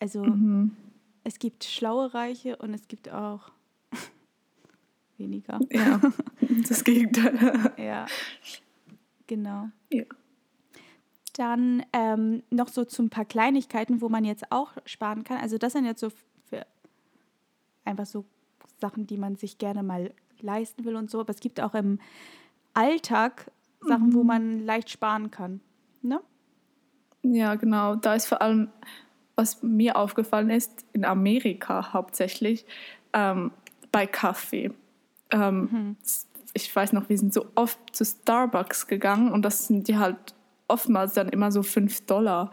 [0.00, 0.72] Also mhm
[1.24, 3.50] es gibt schlaue Reiche und es gibt auch
[5.18, 5.58] weniger.
[5.70, 6.00] Ja,
[6.68, 7.72] das Gegenteil.
[7.78, 8.06] ja,
[9.26, 9.70] genau.
[9.90, 10.04] Ja.
[11.34, 15.38] Dann ähm, noch so zu ein paar Kleinigkeiten, wo man jetzt auch sparen kann.
[15.38, 16.10] Also das sind jetzt so
[16.48, 16.66] für
[17.84, 18.24] einfach so
[18.80, 21.20] Sachen, die man sich gerne mal leisten will und so.
[21.20, 21.98] Aber es gibt auch im
[22.72, 24.14] Alltag Sachen, mhm.
[24.14, 25.60] wo man leicht sparen kann.
[26.02, 26.20] Ne?
[27.22, 27.96] Ja, genau.
[27.96, 28.68] Da ist vor allem,
[29.36, 32.66] was mir aufgefallen ist, in Amerika hauptsächlich,
[33.12, 33.52] ähm,
[33.90, 34.72] bei Kaffee.
[35.30, 35.96] Ähm, mhm.
[36.52, 40.34] Ich weiß noch, wir sind so oft zu Starbucks gegangen und das sind die halt
[40.74, 42.50] oftmals dann immer so 5 Dollar.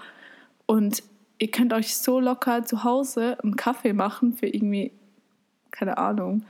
[0.68, 1.04] Und
[1.40, 4.92] ihr könnt euch so locker zu Hause einen Kaffee machen für irgendwie,
[5.72, 6.44] keine Ahnung,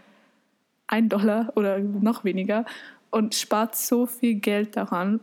[0.88, 2.66] 1 Dollar oder noch weniger
[3.10, 5.22] und spart so viel Geld daran.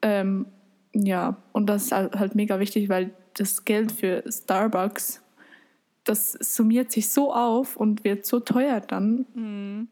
[0.00, 0.46] Ähm,
[0.94, 5.22] ja, und das ist halt, halt mega wichtig, weil das Geld für Starbucks,
[6.04, 9.26] das summiert sich so auf und wird so teuer dann.
[9.34, 9.88] Mhm.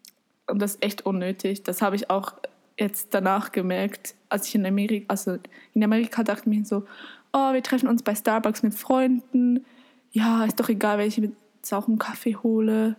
[0.46, 1.62] Und das ist echt unnötig.
[1.62, 2.32] Das habe ich auch
[2.78, 5.36] jetzt danach gemerkt, als ich in Amerika, also
[5.74, 6.84] in Amerika dachte ich mir so,
[7.32, 9.64] oh, wir treffen uns bei Starbucks mit Freunden.
[10.12, 12.96] Ja, ist doch egal, wenn ich mir jetzt auch einen Kaffee hole.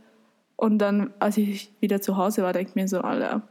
[0.55, 3.41] Und dann, als ich wieder zu Hause war, denke ich mir so, Alter,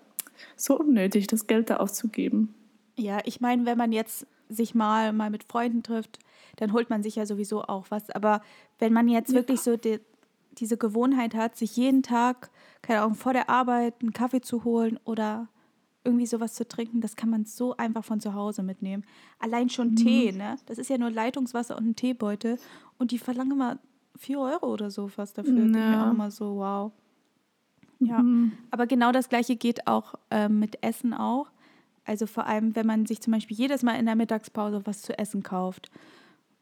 [0.57, 2.55] so unnötig, das Geld da auszugeben.
[2.97, 6.19] Ja, ich meine, wenn man jetzt sich mal, mal mit Freunden trifft,
[6.57, 8.11] dann holt man sich ja sowieso auch was.
[8.11, 8.43] Aber
[8.79, 9.37] wenn man jetzt ja.
[9.37, 10.01] wirklich so die,
[10.53, 12.51] diese Gewohnheit hat, sich jeden Tag,
[12.83, 15.49] keine Ahnung, vor der Arbeit einen Kaffee zu holen oder
[16.05, 19.05] irgendwie sowas zu trinken, das kann man so einfach von zu Hause mitnehmen.
[19.39, 19.97] Allein schon mhm.
[19.97, 20.57] Tee, ne?
[20.67, 22.59] Das ist ja nur Leitungswasser und ein Teebeutel.
[22.99, 23.79] Und die verlangen immer
[24.17, 25.55] 4 Euro oder so fast dafür.
[25.55, 25.65] Ja.
[25.65, 26.93] Ich mir auch immer so, wow.
[27.99, 28.53] Ja, mhm.
[28.71, 31.51] aber genau das Gleiche geht auch äh, mit Essen auch.
[32.05, 35.19] Also vor allem, wenn man sich zum Beispiel jedes Mal in der Mittagspause was zu
[35.19, 35.91] essen kauft,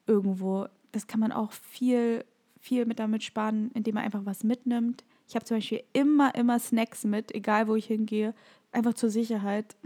[0.07, 2.25] irgendwo, das kann man auch viel,
[2.59, 5.05] viel mit damit sparen, indem man einfach was mitnimmt.
[5.29, 8.35] Ich habe zum Beispiel immer, immer Snacks mit, egal wo ich hingehe,
[8.73, 9.77] einfach zur Sicherheit.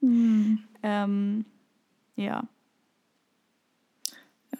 [0.00, 0.60] Mhm.
[0.82, 1.44] ähm,
[2.16, 2.44] ja.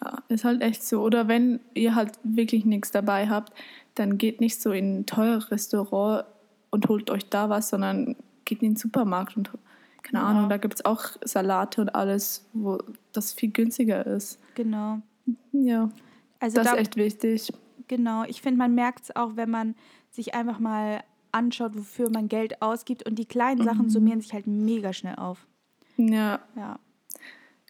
[0.02, 1.02] Ja, ist halt echt so.
[1.02, 3.52] Oder wenn ihr halt wirklich nichts dabei habt,
[3.94, 6.26] dann geht nicht so in ein teures Restaurant
[6.70, 9.50] und holt euch da was, sondern geht in den Supermarkt und
[10.02, 10.28] keine ja.
[10.28, 12.78] Ahnung, da gibt es auch Salate und alles, wo
[13.12, 14.38] das viel günstiger ist.
[14.54, 15.00] Genau.
[15.52, 15.90] Ja.
[16.38, 17.52] Also das da, ist echt wichtig.
[17.88, 18.22] Genau.
[18.24, 19.74] Ich finde, man merkt es auch, wenn man
[20.10, 21.02] sich einfach mal
[21.36, 23.06] anschaut, wofür man Geld ausgibt.
[23.06, 23.90] Und die kleinen Sachen mhm.
[23.90, 25.46] summieren sich halt mega schnell auf.
[25.96, 26.40] Ja.
[26.56, 26.78] Ja.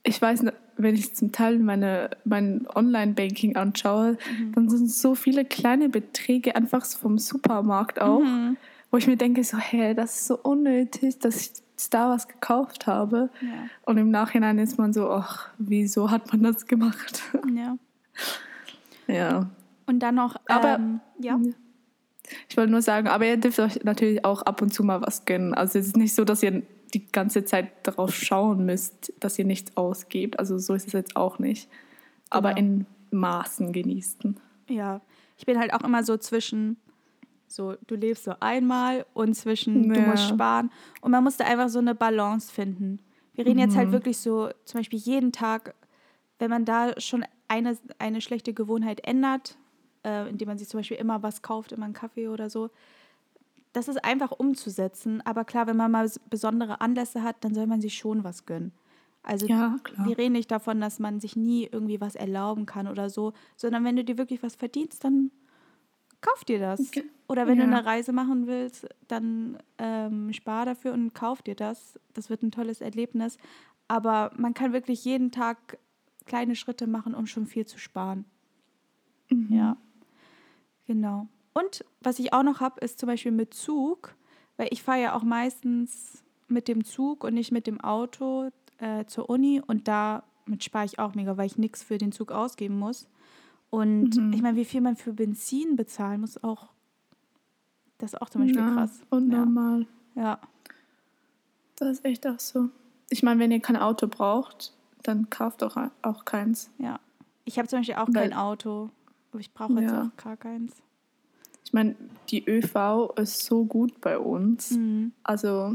[0.02, 0.44] Ich weiß,
[0.76, 4.52] wenn ich zum Teil meine, mein Online-Banking anschaue, mhm.
[4.52, 8.56] dann sind so viele kleine Beträge einfach vom Supermarkt auch, mhm.
[8.90, 12.86] wo ich mir denke, so, hä, das ist so unnötig, dass ich da was gekauft
[12.86, 13.30] habe.
[13.40, 13.68] Ja.
[13.84, 17.22] Und im Nachhinein ist man so, ach, wieso hat man das gemacht?
[17.54, 17.76] Ja.
[19.12, 19.50] ja.
[19.86, 21.38] Und dann noch, aber ähm, ja.
[22.48, 25.24] Ich wollte nur sagen, aber ihr dürft euch natürlich auch ab und zu mal was
[25.24, 25.54] gönnen.
[25.54, 26.62] Also es ist nicht so, dass ihr
[26.94, 30.38] die ganze Zeit darauf schauen müsst, dass ihr nichts ausgebt.
[30.38, 31.68] Also so ist es jetzt auch nicht.
[32.30, 32.60] Aber genau.
[32.60, 34.38] in Maßen genießen.
[34.68, 35.00] Ja,
[35.36, 36.76] ich bin halt auch immer so zwischen,
[37.46, 40.00] so du lebst so einmal und zwischen ja.
[40.00, 40.70] du musst sparen.
[41.00, 43.00] Und man musste einfach so eine Balance finden.
[43.34, 43.64] Wir reden mhm.
[43.64, 43.92] jetzt halt mhm.
[43.92, 45.74] wirklich so, zum Beispiel jeden Tag,
[46.38, 49.56] wenn man da schon eine, eine schlechte Gewohnheit ändert,
[50.06, 52.70] äh, indem man sich zum Beispiel immer was kauft, immer einen Kaffee oder so,
[53.72, 55.20] das ist einfach umzusetzen.
[55.26, 58.72] Aber klar, wenn man mal besondere Anlässe hat, dann soll man sich schon was gönnen.
[59.24, 63.10] Also ja, wir reden nicht davon, dass man sich nie irgendwie was erlauben kann oder
[63.10, 65.32] so, sondern wenn du dir wirklich was verdienst, dann
[66.20, 66.80] kauf dir das.
[67.28, 67.66] Oder wenn ja.
[67.66, 71.98] du eine Reise machen willst, dann ähm, spar dafür und kauf dir das.
[72.14, 73.36] Das wird ein tolles Erlebnis.
[73.88, 75.78] Aber man kann wirklich jeden Tag
[76.24, 78.24] kleine Schritte machen, um schon viel zu sparen.
[79.28, 79.48] Mhm.
[79.50, 79.76] Ja,
[80.86, 81.28] genau.
[81.52, 84.14] Und was ich auch noch habe, ist zum Beispiel mit Zug,
[84.56, 89.04] weil ich fahre ja auch meistens mit dem Zug und nicht mit dem Auto äh,
[89.06, 92.78] zur Uni und damit spare ich auch mega, weil ich nichts für den Zug ausgeben
[92.78, 93.08] muss.
[93.70, 94.32] Und mhm.
[94.32, 96.68] ich meine, wie viel man für Benzin bezahlen muss, auch
[97.98, 99.00] das ist auch zum Beispiel ja, krass.
[99.10, 99.86] Und normal.
[100.14, 100.38] Ja.
[101.76, 102.68] Das ist echt auch so.
[103.10, 106.70] Ich meine, wenn ihr kein Auto braucht, dann kauft doch auch keins.
[106.78, 107.00] Ja.
[107.44, 108.90] Ich habe zum Beispiel auch Weil, kein Auto,
[109.36, 110.10] aber ich brauche jetzt ja.
[110.10, 110.72] auch gar keins.
[111.64, 111.94] Ich meine,
[112.30, 114.70] die ÖV ist so gut bei uns.
[114.70, 115.12] Mhm.
[115.24, 115.74] Also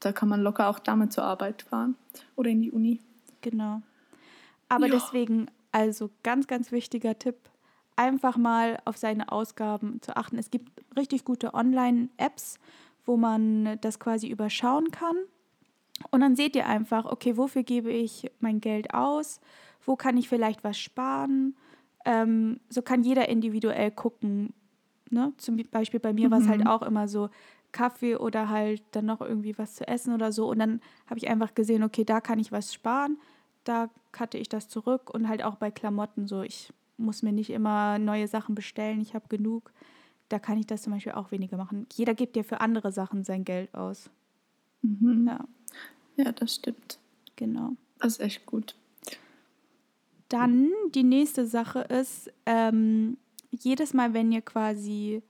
[0.00, 1.96] da kann man locker auch damit zur Arbeit fahren
[2.36, 3.00] oder in die Uni.
[3.40, 3.80] Genau.
[4.68, 4.92] Aber ja.
[4.92, 7.36] deswegen, also ganz, ganz wichtiger Tipp,
[7.96, 10.36] einfach mal auf seine Ausgaben zu achten.
[10.36, 12.58] Es gibt richtig gute Online-Apps,
[13.06, 15.16] wo man das quasi überschauen kann.
[16.10, 19.40] Und dann seht ihr einfach, okay, wofür gebe ich mein Geld aus?
[19.86, 21.54] Wo kann ich vielleicht was sparen?
[22.04, 24.52] Ähm, so kann jeder individuell gucken,
[25.14, 25.32] Ne?
[25.36, 26.32] Zum Beispiel bei mir mhm.
[26.32, 27.30] war es halt auch immer so
[27.72, 30.48] Kaffee oder halt dann noch irgendwie was zu essen oder so.
[30.50, 33.18] Und dann habe ich einfach gesehen, okay, da kann ich was sparen,
[33.64, 37.50] da cutte ich das zurück und halt auch bei Klamotten so, ich muss mir nicht
[37.50, 39.72] immer neue Sachen bestellen, ich habe genug.
[40.28, 41.86] Da kann ich das zum Beispiel auch weniger machen.
[41.92, 44.10] Jeder gibt ja für andere Sachen sein Geld aus.
[44.82, 45.26] Mhm.
[45.28, 45.44] Ja,
[46.16, 46.98] Ja, das stimmt.
[47.36, 47.72] genau.
[47.98, 48.74] Das ist echt gut.
[50.28, 53.16] Dann die nächste Sache ist, ähm,
[53.50, 55.22] jedes Mal, wenn ihr quasi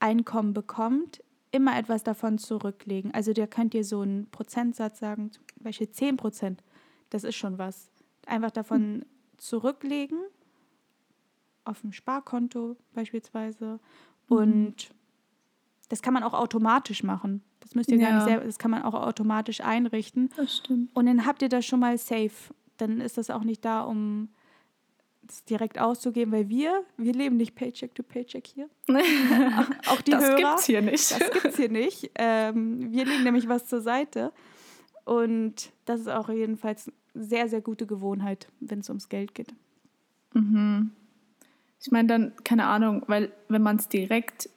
[0.00, 3.12] Einkommen bekommt, immer etwas davon zurücklegen.
[3.14, 6.62] Also da könnt ihr so einen Prozentsatz sagen, zum Beispiel 10 Prozent.
[7.10, 7.88] Das ist schon was.
[8.26, 9.04] Einfach davon
[9.36, 10.18] zurücklegen,
[11.64, 13.80] auf dem Sparkonto beispielsweise.
[14.28, 14.90] Und
[15.88, 17.42] das kann man auch automatisch machen.
[17.60, 18.16] Das müsst ihr gar Ja.
[18.16, 20.30] nicht selber, das kann man auch automatisch einrichten.
[20.36, 20.94] Das stimmt.
[20.94, 22.52] Und dann habt ihr das schon mal safe.
[22.76, 24.28] Dann ist das auch nicht da, um
[25.26, 28.68] das direkt auszugeben, weil wir, wir leben nicht Paycheck to Paycheck hier.
[29.88, 30.36] Auch die das Hörer.
[30.36, 31.10] gibt's hier nicht.
[31.10, 32.10] Das gibt's hier nicht.
[32.14, 34.32] Ähm, wir legen nämlich was zur Seite.
[35.04, 39.54] Und das ist auch jedenfalls eine sehr, sehr gute Gewohnheit, wenn es ums Geld geht.
[40.34, 40.90] Mhm.
[41.80, 44.50] Ich meine dann, keine Ahnung, weil wenn man es direkt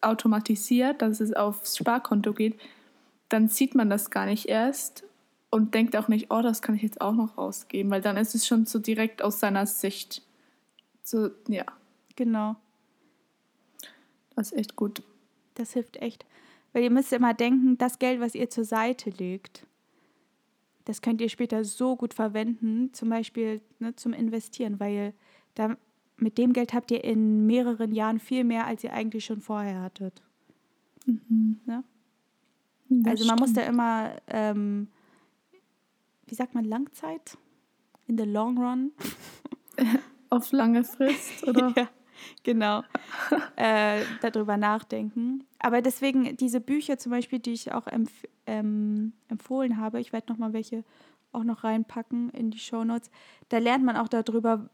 [0.00, 2.58] automatisiert, dass es aufs Sparkonto geht,
[3.28, 5.04] dann sieht man das gar nicht erst
[5.50, 8.34] und denkt auch nicht, oh, das kann ich jetzt auch noch ausgeben, weil dann ist
[8.34, 10.22] es schon so direkt aus seiner Sicht.
[11.02, 11.64] So, ja,
[12.16, 12.56] Genau.
[14.36, 15.02] das ist echt gut.
[15.54, 16.24] Das hilft echt.
[16.72, 19.66] Weil ihr müsst immer denken, das Geld, was ihr zur Seite legt,
[20.84, 25.14] das könnt ihr später so gut verwenden, zum Beispiel ne, zum Investieren, weil
[25.54, 25.76] da,
[26.16, 29.80] mit dem Geld habt ihr in mehreren Jahren viel mehr, als ihr eigentlich schon vorher
[29.82, 30.22] hattet.
[31.06, 31.82] Ne?
[32.88, 33.74] Das also man muss da stimmt.
[33.74, 34.88] immer, ähm,
[36.30, 37.36] wie sagt man, Langzeit?
[38.06, 38.92] In the long run?
[40.30, 41.72] auf lange Frist, oder?
[41.76, 41.88] ja,
[42.42, 42.82] genau.
[43.56, 45.44] äh, darüber nachdenken.
[45.58, 50.32] Aber deswegen diese Bücher zum Beispiel, die ich auch empf ähm, empfohlen habe, ich werde
[50.32, 50.84] nochmal welche
[51.32, 53.10] auch noch reinpacken in die Shownotes,
[53.50, 54.68] da lernt man auch darüber,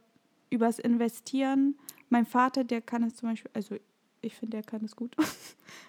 [0.49, 1.77] übers Investieren.
[2.09, 3.77] Mein Vater, der kann es zum Beispiel, also
[4.23, 5.15] ich finde, der kann es gut.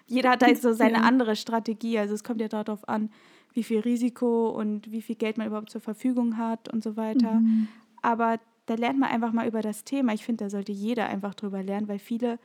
[0.06, 1.98] Jeder hat da jetzt so seine andere Strategie.
[1.98, 3.10] Also es kommt ja darauf an,
[3.58, 7.40] wie viel Risiko und wie viel Geld man überhaupt zur Verfügung hat und so weiter.
[7.40, 7.66] Mhm.
[8.02, 10.12] Aber da lernt man einfach mal über das Thema.
[10.14, 12.38] Ich finde, da sollte jeder einfach drüber lernen, weil viele,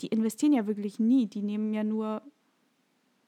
[0.00, 1.26] die investieren ja wirklich nie.
[1.26, 2.22] Die nehmen ja nur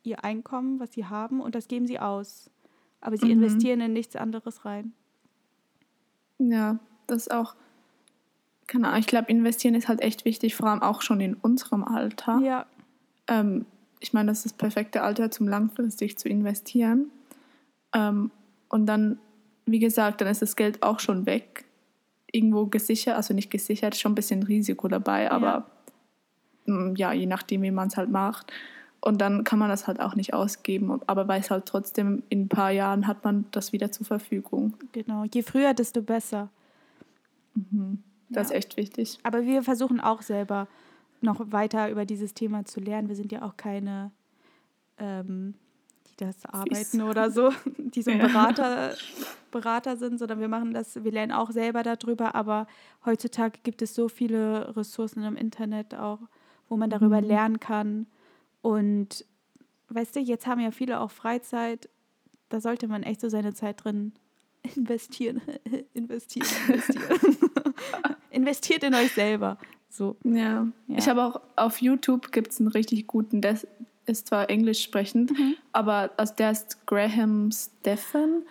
[0.03, 2.49] ihr Einkommen, was sie haben, und das geben sie aus.
[3.03, 3.33] Aber sie Mhm.
[3.33, 4.95] investieren in nichts anderes rein.
[6.39, 7.55] Ja, das ist auch,
[8.67, 11.85] keine Ahnung, ich glaube, investieren ist halt echt wichtig, vor allem auch schon in unserem
[11.85, 12.41] Alter.
[12.41, 12.67] Ja,
[13.29, 13.67] Ähm,
[14.01, 17.11] ich meine, das ist das perfekte Alter, zum langfristig zu investieren.
[17.95, 18.31] Ähm,
[18.69, 19.19] und dann,
[19.65, 21.65] wie gesagt, dann ist das Geld auch schon weg.
[22.31, 25.67] Irgendwo gesichert, also nicht gesichert, schon ein bisschen Risiko dabei, aber
[26.67, 28.53] mm, ja, je nachdem, wie man es halt macht.
[29.01, 32.49] Und dann kann man das halt auch nicht ausgeben, aber weiß halt trotzdem, in ein
[32.49, 34.75] paar Jahren hat man das wieder zur Verfügung.
[34.93, 35.25] genau.
[35.33, 36.49] Je früher, desto besser.
[38.29, 38.57] Das ist Ja.
[38.57, 39.19] echt wichtig.
[39.23, 40.67] Aber wir versuchen auch selber
[41.21, 43.09] noch weiter über dieses Thema zu lernen.
[43.09, 44.11] Wir sind ja auch keine,
[44.99, 45.55] ähm,
[46.09, 48.27] die das arbeiten oder so, die so Ja.
[48.27, 48.95] Berater,
[49.51, 52.35] Berater sind, sondern wir machen das, wir lernen auch selber darüber.
[52.35, 52.67] Aber
[53.05, 56.21] heutzutage gibt es so viele Ressourcen im Internet auch,
[56.69, 57.27] wo man darüber Mhm.
[57.27, 58.07] lernen kann.
[58.63, 59.25] Und
[59.89, 61.89] weißt du, jetzt haben ja viele auch Freizeit.
[62.49, 64.13] Da sollte man echt so seine Zeit drin
[64.77, 65.41] investieren.
[65.95, 67.37] investieren, investieren.
[68.31, 69.59] Investiert in euch selber.
[69.97, 70.17] So.
[70.25, 70.67] Ja.
[70.89, 70.99] Ja.
[70.99, 73.59] Ich habe auch auf YouTube gibt es einen richtig guten, der
[74.07, 75.55] ist zwar englisch sprechend, Mhm.
[75.73, 78.43] aber also der ist Graham Stephan.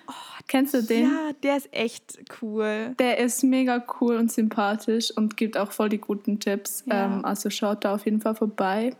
[0.47, 1.07] Kennst du den?
[1.07, 2.93] Oh, Ja, der ist echt cool.
[2.99, 6.83] Der ist mega cool und sympathisch und gibt auch voll die guten Tipps.
[6.87, 7.05] Ja.
[7.05, 8.95] Ähm, also schaut da auf jeden Fall vorbei.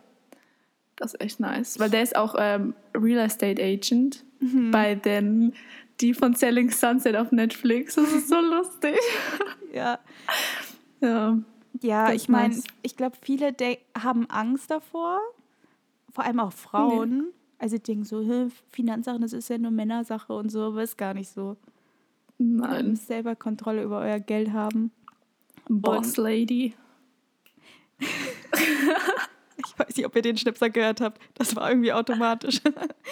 [0.96, 1.78] Das ist echt nice.
[1.78, 4.72] Weil der ist auch ähm, Real Estate Agent Mhm.
[4.72, 5.54] bei den,
[6.00, 7.96] die von Selling Sunset auf Netflix.
[7.96, 8.96] Das ist so lustig.
[9.74, 10.00] Ja,
[11.02, 11.38] Ja.
[11.82, 13.56] Ja ich meine, ich glaube, viele
[13.98, 15.20] haben Angst davor.
[16.12, 17.32] Vor allem auch Frauen.
[17.58, 20.98] Also die denken so, "Hä, Finanzsachen, das ist ja nur Männersache und so, aber ist
[20.98, 21.58] gar nicht so.
[22.38, 22.90] Ihr Nein.
[22.90, 24.92] müsst selber Kontrolle über euer Geld haben.
[25.68, 26.74] Boss Lady.
[29.58, 31.22] Ich weiß nicht, ob ihr den Schnipser gehört habt.
[31.34, 32.62] Das war irgendwie automatisch.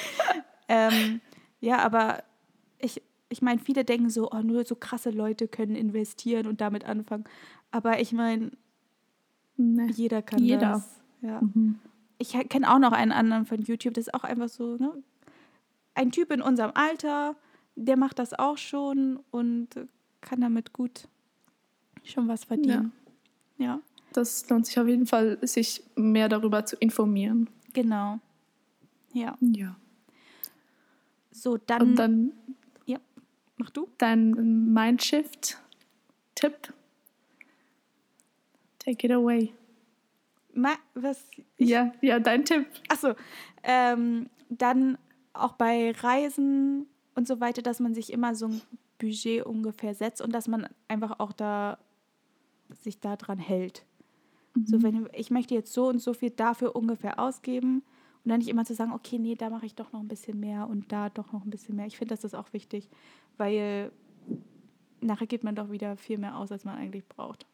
[0.68, 1.22] ähm,
[1.60, 2.24] ja, aber
[2.80, 6.86] ich, ich meine, viele denken so, oh, nur so krasse Leute können investieren und damit
[6.86, 7.26] anfangen.
[7.74, 8.52] Aber ich meine,
[9.58, 9.88] Nee.
[9.92, 10.72] jeder kann Jeder.
[10.74, 11.00] das.
[11.22, 11.42] Ja.
[11.42, 11.80] Mhm.
[12.20, 14.92] Ich kenne auch noch einen anderen von YouTube, das ist auch einfach so, ne?
[15.96, 17.36] Ein Typ in unserem Alter,
[17.76, 19.70] der macht das auch schon und
[20.22, 21.08] kann damit gut
[22.04, 22.92] schon was verdienen.
[23.58, 23.80] Ja,
[24.14, 27.50] Das lohnt sich auf jeden Fall, sich mehr darüber zu informieren.
[27.74, 28.20] genau.
[29.14, 29.36] Ja.
[29.42, 29.76] Ja.
[31.32, 32.32] So, dann, Und dann
[33.58, 33.88] mach du.
[33.98, 36.74] dein Mindshift-Tipp.
[38.84, 39.54] Take it away.
[40.54, 41.26] Ma was?
[41.58, 42.68] Ja, ja, dein Tipp.
[42.90, 43.14] Achso,
[43.64, 44.98] ähm, dann
[45.34, 48.62] auch bei Reisen und so weiter, dass man sich immer so ein
[49.00, 51.80] Budget ungefähr setzt und dass man einfach auch da
[52.82, 53.86] sich daran hält.
[54.56, 54.66] Mhm.
[54.66, 57.84] So, wenn ich möchte jetzt so und so viel dafür ungefähr ausgeben
[58.24, 60.40] und dann nicht immer zu sagen, okay, nee, da mache ich doch noch ein bisschen
[60.40, 61.88] mehr und da doch noch ein bisschen mehr.
[61.88, 62.90] Ich finde, das ist auch wichtig,
[63.38, 63.92] weil
[65.02, 67.46] nachher gibt man doch wieder viel mehr aus, als man eigentlich braucht.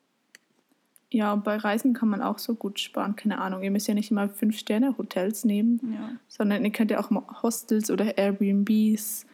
[1.11, 3.15] Ja, und bei Reisen kann man auch so gut sparen.
[3.15, 6.11] Keine Ahnung, ihr müsst ja nicht immer Fünf-Sterne-Hotels nehmen, ja.
[6.27, 7.09] sondern ihr könnt ja auch
[7.41, 9.25] Hostels oder Airbnbs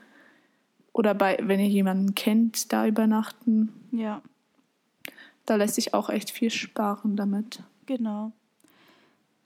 [0.93, 3.73] oder bei, wenn ihr jemanden kennt, da übernachten.
[3.91, 4.21] Ja.
[5.45, 7.61] Da lässt sich auch echt viel sparen damit.
[7.85, 8.31] Genau.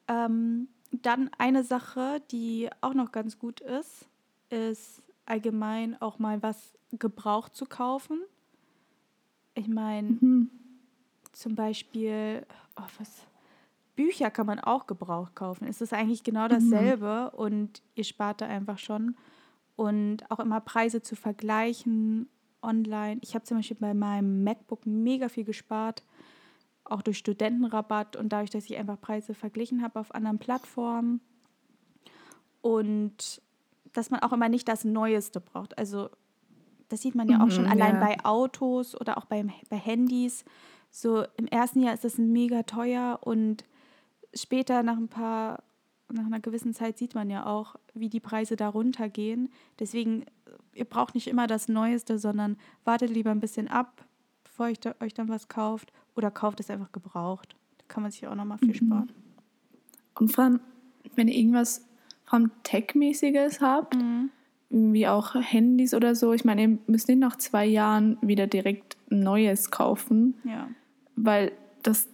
[0.07, 4.05] Ähm, dann eine Sache, die auch noch ganz gut ist,
[4.49, 8.19] ist allgemein auch mal was gebraucht zu kaufen.
[9.55, 10.49] Ich meine, mhm.
[11.39, 13.25] Zum Beispiel, oh, was,
[13.95, 15.67] Bücher kann man auch gebraucht kaufen.
[15.67, 16.49] Es ist eigentlich genau mhm.
[16.49, 17.39] dasselbe mhm.
[17.39, 19.15] und ihr spart da einfach schon.
[19.77, 22.27] Und auch immer Preise zu vergleichen
[22.61, 23.19] online.
[23.21, 26.03] Ich habe zum Beispiel bei meinem MacBook mega viel gespart,
[26.83, 31.21] auch durch Studentenrabatt und dadurch, dass ich einfach Preise verglichen habe auf anderen Plattformen.
[32.59, 33.41] Und
[33.93, 35.77] dass man auch immer nicht das Neueste braucht.
[35.77, 36.09] Also
[36.89, 37.99] das sieht man ja auch mhm, schon allein ja.
[38.01, 40.43] bei Autos oder auch bei, bei Handys.
[40.89, 43.63] So im ersten Jahr ist das mega teuer und
[44.33, 45.63] später nach ein paar,
[46.11, 49.49] nach einer gewissen Zeit sieht man ja auch, wie die Preise da runtergehen.
[49.79, 50.25] Deswegen,
[50.73, 54.05] ihr braucht nicht immer das Neueste, sondern wartet lieber ein bisschen ab,
[54.43, 57.55] bevor ihr euch dann was kauft oder kauft es einfach gebraucht.
[57.77, 58.73] Da kann man sich auch nochmal viel mhm.
[58.73, 59.11] sparen.
[60.15, 60.59] Und vor allem,
[61.15, 61.85] wenn ihr irgendwas
[62.25, 64.31] vom Tech-mäßiges habt, mhm
[64.69, 66.33] wie auch Handys oder so.
[66.33, 70.35] Ich meine, ihr müsst nicht nach zwei Jahren wieder direkt neues kaufen.
[70.43, 70.69] Ja.
[71.23, 71.51] Weil
[71.83, 72.07] das,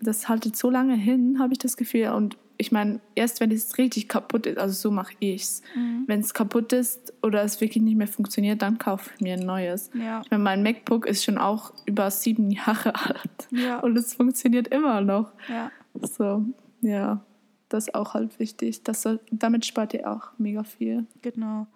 [0.00, 2.08] das haltet so lange hin, habe ich das Gefühl.
[2.08, 5.62] Und ich meine, erst wenn es richtig kaputt ist, also so mache ich es.
[5.74, 6.04] Mhm.
[6.06, 9.46] Wenn es kaputt ist oder es wirklich nicht mehr funktioniert, dann kaufe ich mir ein
[9.46, 9.90] neues.
[9.94, 10.22] Ja.
[10.24, 13.48] Ich meine, mein MacBook ist schon auch über sieben Jahre alt.
[13.50, 13.78] Ja.
[13.80, 15.32] Und es funktioniert immer noch.
[15.48, 15.70] Ja.
[16.02, 16.44] So,
[16.80, 17.24] ja
[17.68, 18.82] das ist auch halt wichtig.
[18.82, 21.06] Das damit spart ihr auch mega viel.
[21.22, 21.66] Genau.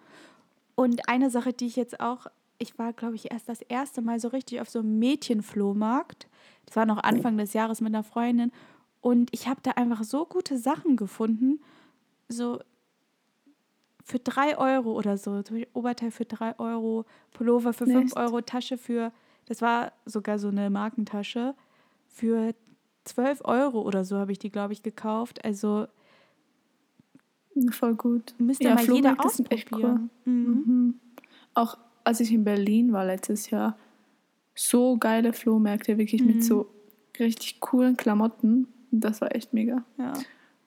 [0.75, 2.27] Und eine Sache, die ich jetzt auch,
[2.63, 6.27] ich war, glaube ich, erst das erste Mal so richtig auf so einem Mädchenflohmarkt.
[6.65, 8.51] Das war noch Anfang des Jahres mit einer Freundin.
[9.01, 11.59] Und ich habe da einfach so gute Sachen gefunden.
[12.29, 12.59] So
[14.03, 15.43] für drei Euro oder so.
[15.73, 19.11] Oberteil für drei Euro, Pullover für fünf Euro, Tasche für,
[19.45, 21.55] das war sogar so eine Markentasche,
[22.07, 22.53] für
[23.05, 25.43] 12 Euro oder so habe ich die, glaube ich, gekauft.
[25.43, 25.87] Also
[27.71, 28.33] voll gut.
[28.37, 30.09] Müsste ja, mal jeder ausprobieren.
[30.25, 30.33] Cool.
[30.33, 30.63] Mhm.
[30.65, 30.99] Mhm.
[31.53, 33.77] Auch als ich in Berlin war letztes Jahr,
[34.55, 36.27] so geile Flohmärkte, wirklich mhm.
[36.27, 36.69] mit so
[37.19, 38.67] richtig coolen Klamotten.
[38.91, 39.83] Das war echt mega.
[39.97, 40.13] Ja.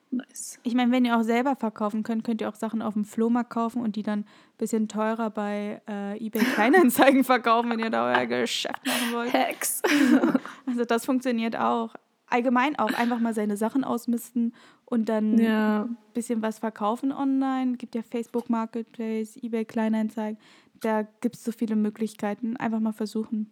[0.09, 0.59] Nice.
[0.63, 3.49] Ich meine, wenn ihr auch selber verkaufen könnt, könnt ihr auch Sachen auf dem Flohmarkt
[3.49, 4.25] kaufen und die dann ein
[4.57, 9.33] bisschen teurer bei äh, eBay Kleinanzeigen verkaufen, wenn ihr da euer Geschäft machen wollt.
[9.33, 9.81] Hacks.
[10.65, 11.93] also das funktioniert auch
[12.27, 14.53] allgemein auch einfach mal seine Sachen ausmisten
[14.85, 15.83] und dann ja.
[15.83, 17.77] ein bisschen was verkaufen online.
[17.77, 20.37] Gibt ja Facebook Marketplace, eBay Kleinanzeigen.
[20.81, 22.57] Da gibt es so viele Möglichkeiten.
[22.57, 23.51] Einfach mal versuchen.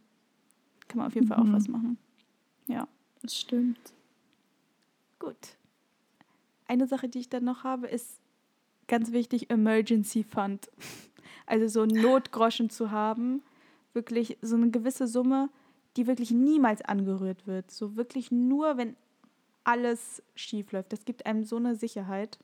[0.87, 1.29] Kann man auf jeden mhm.
[1.29, 1.53] Fall auch mhm.
[1.53, 1.97] was machen.
[2.67, 2.87] Ja.
[3.21, 3.79] Das stimmt.
[5.19, 5.57] Gut.
[6.67, 8.19] Eine Sache, die ich dann noch habe, ist
[8.87, 10.69] ganz wichtig, Emergency Fund.
[11.47, 13.43] Also so Notgroschen zu haben.
[13.93, 15.49] Wirklich so eine gewisse Summe,
[15.95, 17.69] die wirklich niemals angerührt wird.
[17.69, 18.95] So wirklich nur, wenn
[19.63, 20.91] alles schief läuft.
[20.91, 22.39] Das gibt einem so eine Sicherheit.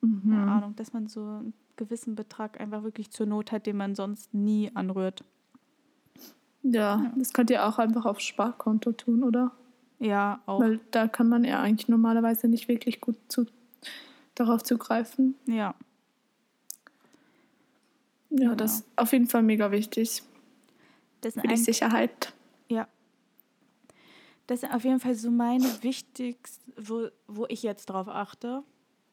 [0.00, 0.30] Mhm.
[0.30, 3.94] Keine Ahnung, dass man so einen gewissen Betrag einfach wirklich zur Not hat, den man
[3.94, 5.24] sonst nie anrührt.
[6.62, 7.12] Ja, ja.
[7.16, 9.52] das könnt ihr auch einfach aufs Sparkonto tun, oder?
[9.98, 10.60] Ja, auch.
[10.60, 13.46] Weil da kann man ja eigentlich normalerweise nicht wirklich gut zu,
[14.34, 15.34] darauf zugreifen.
[15.46, 15.74] Ja.
[18.30, 18.54] Ja, genau.
[18.54, 20.22] das ist auf jeden Fall mega wichtig.
[21.20, 22.32] Das für die Sicherheit.
[22.68, 22.88] Ja.
[24.46, 28.62] Das ist auf jeden Fall so meine wichtigste, wo, wo ich jetzt drauf achte,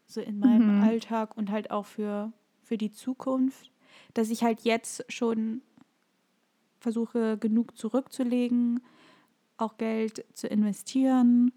[0.06, 0.84] so in meinem mhm.
[0.84, 2.32] Alltag und halt auch für,
[2.68, 3.72] für die Zukunft,
[4.14, 5.62] dass ich halt jetzt schon
[6.80, 8.82] versuche, genug zurückzulegen,
[9.58, 11.52] auch Geld zu investieren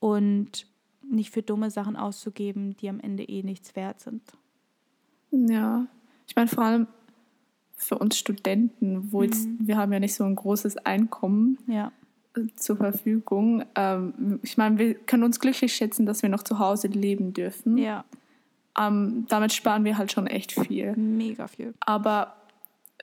[0.00, 0.66] und
[1.02, 4.22] nicht für dumme Sachen auszugeben, die am Ende eh nichts wert sind.
[5.30, 5.86] Ja,
[6.26, 6.86] ich meine vor allem
[7.76, 9.24] für uns Studenten, wo mhm.
[9.24, 11.92] jetzt, wir haben ja nicht so ein großes Einkommen ja.
[12.56, 13.64] zur Verfügung.
[13.74, 17.76] Ähm, ich meine, wir können uns glücklich schätzen, dass wir noch zu Hause leben dürfen.
[17.76, 18.04] Ja.
[18.78, 20.94] Ähm, damit sparen wir halt schon echt viel.
[20.96, 21.74] Mega viel.
[21.80, 22.34] Aber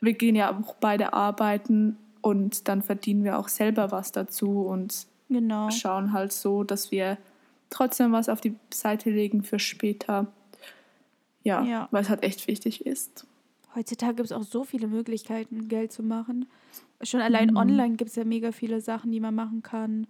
[0.02, 5.08] wir gehen ja auch beide arbeiten und dann verdienen wir auch selber was dazu und
[5.30, 5.70] genau.
[5.72, 7.18] schauen halt so, dass wir
[7.70, 10.28] trotzdem was auf die Seite legen für später.
[11.44, 11.88] ja, Ja.
[11.92, 13.26] weil es halt echt wichtig ist.
[13.74, 16.46] Heutzutage gibt es auch so viele Möglichkeiten, Geld zu machen.
[17.02, 17.56] Schon allein Mhm.
[17.56, 20.06] online gibt es ja mega viele Sachen, die man machen kann.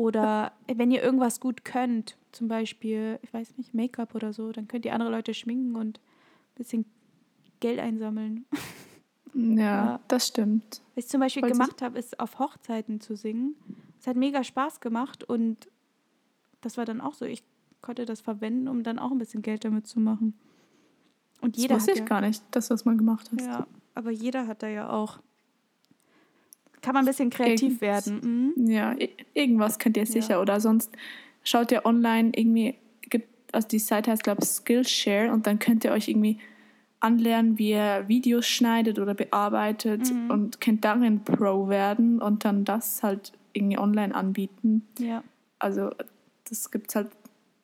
[0.00, 4.66] Oder wenn ihr irgendwas gut könnt, zum Beispiel, ich weiß nicht, Make-up oder so, dann
[4.66, 6.84] könnt ihr andere Leute schminken und ein bisschen
[7.60, 8.46] Geld einsammeln.
[9.32, 10.00] Ja, Ja.
[10.08, 10.80] das stimmt.
[10.96, 13.54] Was ich zum Beispiel Wollt gemacht habe, ist auf Hochzeiten zu singen.
[14.00, 15.68] Es hat mega Spaß gemacht und
[16.62, 17.26] das war dann auch so.
[17.26, 17.44] Ich
[17.80, 20.34] konnte das verwenden, um dann auch ein bisschen Geld damit zu machen.
[21.42, 23.46] Und Das jeder wusste hat ich ja, gar nicht, dass du das mal gemacht hast.
[23.46, 25.20] Ja, aber jeder hat da ja auch.
[26.82, 28.06] Kann man ein bisschen kreativ Irgendwas.
[28.10, 28.52] werden.
[28.56, 28.70] Mhm.
[28.70, 28.94] Ja,
[29.34, 30.40] irgendwas könnt ihr sicher.
[30.40, 30.90] Oder sonst
[31.44, 35.84] schaut ihr online irgendwie, gibt, also die Seite heißt, glaube ich, Skillshare und dann könnt
[35.84, 36.38] ihr euch irgendwie
[37.00, 40.30] anlernen, wie ihr Videos schneidet oder bearbeitet Mhm.
[40.30, 44.86] und könnt darin Pro werden und dann das halt irgendwie online anbieten.
[44.98, 45.22] Ja.
[45.58, 45.90] Also
[46.48, 47.08] das gibt halt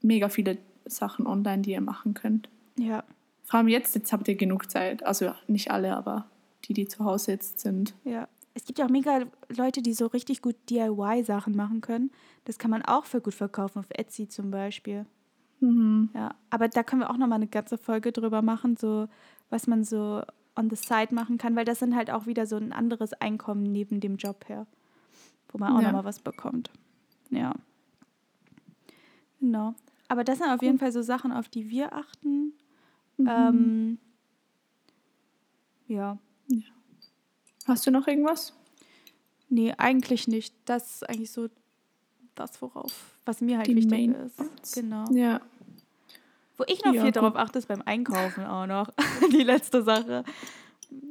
[0.02, 2.48] mega viele Sachen online, die ihr machen könnt.
[2.78, 3.04] Ja.
[3.44, 5.04] Vor allem jetzt, jetzt habt ihr genug Zeit.
[5.04, 6.26] Also nicht alle, aber
[6.64, 7.94] die, die zu Hause jetzt sind.
[8.04, 8.28] Ja.
[8.56, 12.10] Es gibt ja auch mega Leute, die so richtig gut DIY-Sachen machen können.
[12.46, 15.04] Das kann man auch für gut verkaufen, auf Etsy zum Beispiel.
[15.60, 16.08] Mhm.
[16.14, 19.08] Ja, aber da können wir auch nochmal eine ganze Folge drüber machen, so
[19.50, 20.22] was man so
[20.56, 23.62] on the side machen kann, weil das sind halt auch wieder so ein anderes Einkommen
[23.62, 24.66] neben dem Job her,
[25.50, 25.88] wo man auch Ja.
[25.88, 26.70] nochmal was bekommt.
[27.28, 27.54] Ja.
[29.38, 29.74] Genau.
[30.08, 32.54] Aber das sind auf jeden Fall so Sachen, auf die wir achten.
[33.18, 33.28] Mhm.
[33.28, 33.98] Ähm,
[35.88, 36.16] ja.
[37.66, 38.52] Hast du noch irgendwas?
[39.48, 40.54] Nee, eigentlich nicht.
[40.64, 41.48] Das ist eigentlich so
[42.34, 42.92] das, worauf,
[43.24, 44.36] was mir halt Die wichtig Main ist.
[44.36, 44.72] Points.
[44.72, 45.04] Genau.
[45.12, 45.40] Ja.
[46.58, 47.16] Wo ich noch Ja, viel gut.
[47.16, 48.90] darauf achte, ist beim Einkaufen auch noch.
[49.32, 50.24] Die letzte Sache.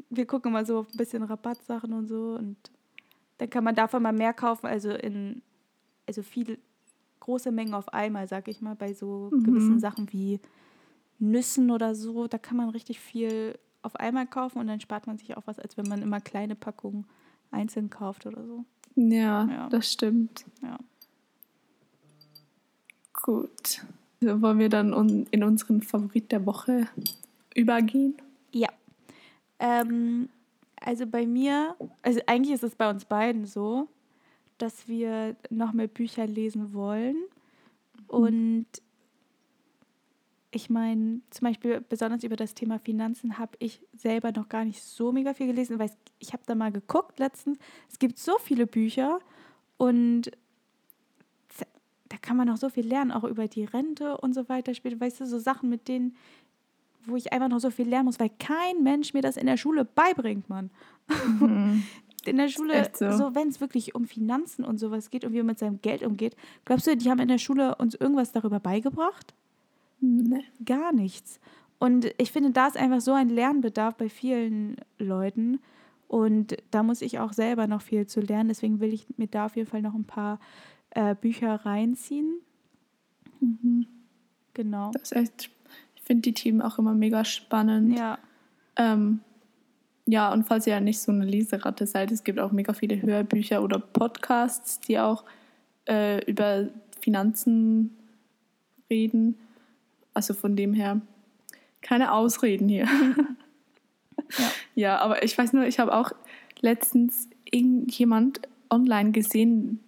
[0.10, 2.56] Wir gucken mal so auf ein bisschen Rabattsachen und so und
[3.38, 5.42] dann kann man davon mal mehr kaufen, also in
[6.08, 6.58] also viel
[7.20, 9.44] große Mengen auf einmal, sag ich mal, bei so Mhm.
[9.44, 10.40] gewissen Sachen wie
[11.20, 15.18] Nüssen oder so, da kann man richtig viel auf einmal kaufen und dann spart man
[15.18, 17.06] sich auch was, als wenn man immer kleine Packungen
[17.52, 18.66] einzeln kauft oder so.
[18.96, 19.70] Ja, Ja.
[19.70, 20.46] das stimmt.
[20.62, 20.78] Ja.
[23.14, 23.82] Gut.
[24.22, 26.88] So, wollen wir dann in unseren Favorit der Woche
[27.54, 28.16] übergehen?
[28.52, 28.70] Ja.
[29.60, 30.30] Ähm,
[30.80, 33.88] also bei mir, also eigentlich ist es bei uns beiden so,
[34.58, 37.18] dass wir noch mehr Bücher lesen wollen.
[38.08, 38.66] Und
[40.56, 44.82] ich meine, zum Beispiel besonders über das Thema Finanzen habe ich selber noch gar nicht
[44.82, 47.58] so mega viel gelesen, weil ich habe da mal geguckt letztens.
[47.92, 49.20] Es gibt so viele Bücher
[49.76, 50.32] und
[52.08, 54.74] da kann man noch so viel lernen, auch über die Rente und so weiter.
[54.74, 56.16] Später, weißt du, so Sachen, mit denen,
[57.06, 59.58] wo ich einfach noch so viel lernen muss, weil kein Mensch mir das in der
[59.58, 60.70] Schule beibringt, Mann.
[62.26, 63.12] In der Schule, so.
[63.12, 66.02] so, wenn es wirklich um Finanzen und sowas geht und wie man mit seinem Geld
[66.02, 69.36] umgeht, glaubst du, die haben in der Schule uns irgendwas darüber beigebracht?
[70.66, 71.40] Gar nichts.
[71.80, 75.60] Und ich finde, da ist einfach so ein Lernbedarf bei vielen Leuten.
[76.08, 78.50] Und da muss ich auch selber noch viel zu lernen.
[78.50, 80.40] Deswegen will ich mir da auf jeden Fall noch ein paar
[80.92, 82.40] äh, Bücher reinziehen.
[84.54, 84.92] Genau.
[84.92, 85.52] Das ist echt,
[85.96, 87.98] ich finde die Themen auch immer mega spannend.
[87.98, 88.20] Ja.
[88.78, 89.20] Ähm,
[90.06, 93.02] ja, und falls ihr ja nicht so eine Leseratte seid, es gibt auch mega viele
[93.02, 95.26] Hörbücher oder Podcasts, die auch
[95.88, 96.70] äh, über
[97.02, 97.98] Finanzen
[98.90, 99.38] reden.
[100.16, 101.02] Also von dem her
[101.82, 102.88] keine Ausreden hier.
[104.40, 104.52] Ja.
[104.74, 106.12] ja, aber ich weiß nur, ich habe auch
[106.60, 108.42] letztens irgendjemand
[108.72, 109.84] online gesehen,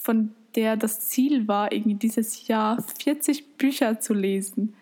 [0.00, 4.74] von der das Ziel war, irgendwie dieses Jahr 40 Bücher zu lesen.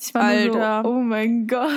[0.00, 0.82] Ich war Alter.
[0.82, 1.72] nur so, oh mein Gott.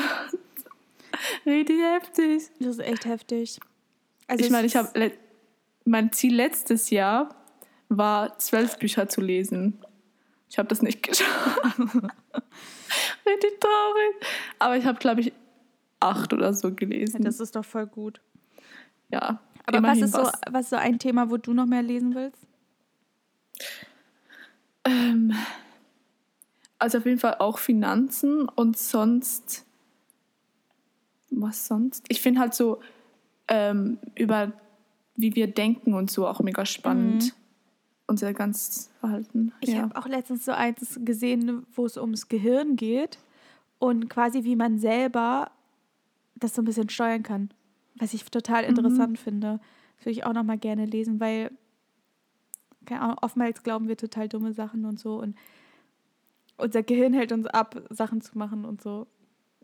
[1.45, 2.43] Richtig heftig.
[2.59, 3.59] Das ist echt heftig.
[4.27, 5.11] Also ich meine, ich habe
[5.85, 7.35] mein Ziel letztes Jahr
[7.89, 9.79] war, zwölf Bücher zu lesen.
[10.49, 11.61] Ich habe das nicht geschafft.
[11.79, 14.15] Richtig traurig.
[14.59, 15.33] Aber ich habe, glaube ich,
[15.99, 17.21] acht oder so Ja, gelesen.
[17.23, 18.21] das ist doch voll gut.
[19.09, 19.39] ja.
[19.69, 20.19] Aber was ist, so,
[20.49, 22.47] was ist so ein Thema, wo du noch mehr lesen willst?
[24.85, 25.33] Ähm,
[26.79, 29.65] also auf jeden Fall auch Finanzen und sonst.
[31.31, 32.05] Was sonst?
[32.07, 32.79] Ich finde halt so
[33.49, 34.53] ähm, über
[35.15, 37.25] wie wir denken und so auch mega spannend.
[37.25, 37.31] Mhm.
[38.07, 39.51] Unser ganzes Verhalten.
[39.59, 39.81] Ich ja.
[39.81, 43.19] habe auch letztens so eins gesehen, wo es ums Gehirn geht
[43.79, 45.51] und quasi wie man selber
[46.35, 47.49] das so ein bisschen steuern kann.
[47.99, 49.59] Was ich total interessant finde.
[49.97, 51.51] Das würde ich auch noch mal gerne lesen, weil
[52.85, 55.35] keine Ahnung, oftmals glauben wir total dumme Sachen und so und
[56.57, 59.05] unser Gehirn hält uns ab, Sachen zu machen und so.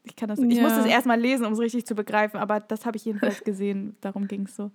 [0.04, 0.78] Ich kann das, ich muss Ja.
[0.78, 3.96] das erstmal lesen, um es richtig zu begreifen, aber das habe ich jedenfalls gesehen.
[4.02, 4.70] Darum ging es so.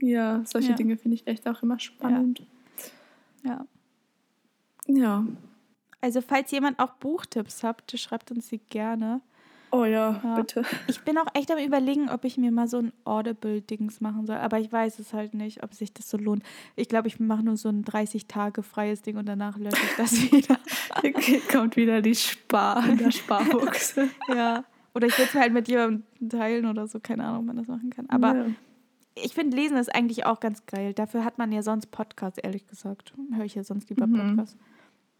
[0.00, 0.74] Ja, solche Ja.
[0.76, 2.40] Dinge finde ich echt auch immer spannend.
[2.40, 2.46] Ja.
[4.86, 5.26] Ja.
[6.00, 9.20] Also falls jemand auch Buchtipps habt, schreibt uns sie gerne.
[9.70, 10.36] Oh ja, Ja.
[10.36, 10.62] bitte.
[10.86, 14.36] Ich bin auch echt am überlegen, ob ich mir mal so ein Audible-Dings machen soll.
[14.36, 16.42] Aber ich weiß es halt nicht, ob sich das so lohnt.
[16.74, 19.96] Ich glaube, ich mache nur so ein 30 Tage freies Ding und danach lösche ich
[19.96, 20.58] das wieder.
[21.52, 24.08] Kommt wieder die Spar, der Sparbuchse.
[24.34, 24.64] ja.
[24.94, 26.98] Oder ich will es halt mit jemandem teilen oder so.
[26.98, 28.08] Keine Ahnung, ob man das machen kann.
[28.08, 28.46] Aber ja.
[29.24, 30.92] Ich finde, Lesen ist eigentlich auch ganz geil.
[30.94, 33.12] Dafür hat man ja sonst Podcasts, ehrlich gesagt.
[33.32, 34.36] Höre ich ja sonst lieber Mhm.
[34.36, 34.56] Podcasts.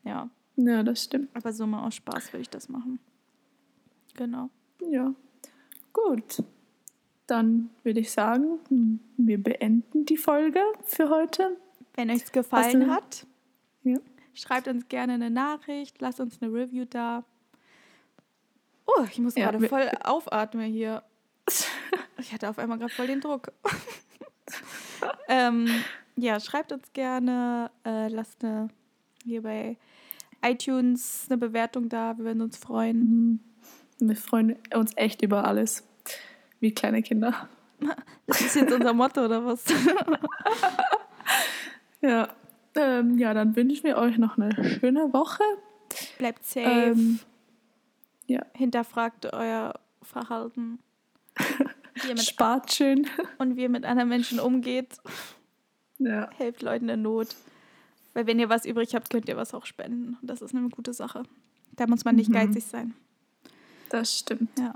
[0.05, 0.29] Ja.
[0.57, 1.29] ja, das stimmt.
[1.35, 2.99] Aber so mal aus Spaß will ich das machen.
[4.15, 4.51] Genau.
[4.91, 5.13] Ja.
[5.93, 6.43] Gut.
[7.27, 8.59] Dann würde ich sagen,
[9.17, 11.57] wir beenden die Folge für heute.
[11.95, 13.27] Wenn euch es gefallen du- hat,
[13.85, 13.99] Ja.
[14.35, 17.25] schreibt uns gerne eine Nachricht, lasst uns eine Review da.
[18.87, 21.03] Oh, ich muss Ja, gerade voll aufatmen hier.
[22.19, 23.53] Ich hatte auf einmal gerade voll den Druck.
[25.29, 25.69] ähm,
[26.17, 28.69] ja, schreibt uns gerne, äh, lasst eine,
[29.25, 29.77] hier bei
[30.43, 33.41] iTunes eine Bewertung da, wir würden uns freuen.
[33.99, 35.87] Wir freuen uns echt über alles.
[36.61, 37.49] Wie kleine Kinder.
[38.27, 39.65] Das ist jetzt unser Motto oder was?
[42.01, 42.29] Ja.
[42.75, 45.43] Ähm, ja, dann wünschen wir euch noch eine schöne Woche.
[46.19, 46.67] Bleibt safe.
[46.67, 47.19] Ähm,
[48.27, 48.43] ja.
[48.55, 50.79] Hinterfragt euer Verhalten.
[52.03, 53.07] Wie ihr mit, Spart schön.
[53.39, 54.99] und wie ihr mit anderen Menschen umgeht.
[55.99, 56.31] Ja.
[56.37, 57.29] Helft Leuten in Not.
[58.15, 60.17] Weil wenn ihr was übrig habt, könnt ihr was auch spenden.
[60.21, 61.23] Und das ist eine gute Sache.
[61.77, 62.35] Da muss man nicht Mhm.
[62.35, 62.95] geizig sein.
[63.91, 64.51] Das stimmt.
[64.59, 64.75] Ja.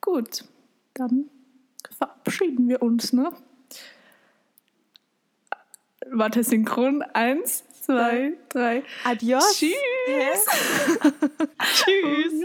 [0.00, 0.44] Gut.
[0.94, 1.30] Dann
[1.96, 3.32] verabschieden wir uns, ne?
[6.10, 7.02] Warte, synchron.
[7.02, 8.82] Eins, zwei, drei.
[9.04, 9.56] Adios.
[9.58, 9.72] Tschüss.
[11.74, 12.44] Tschüss.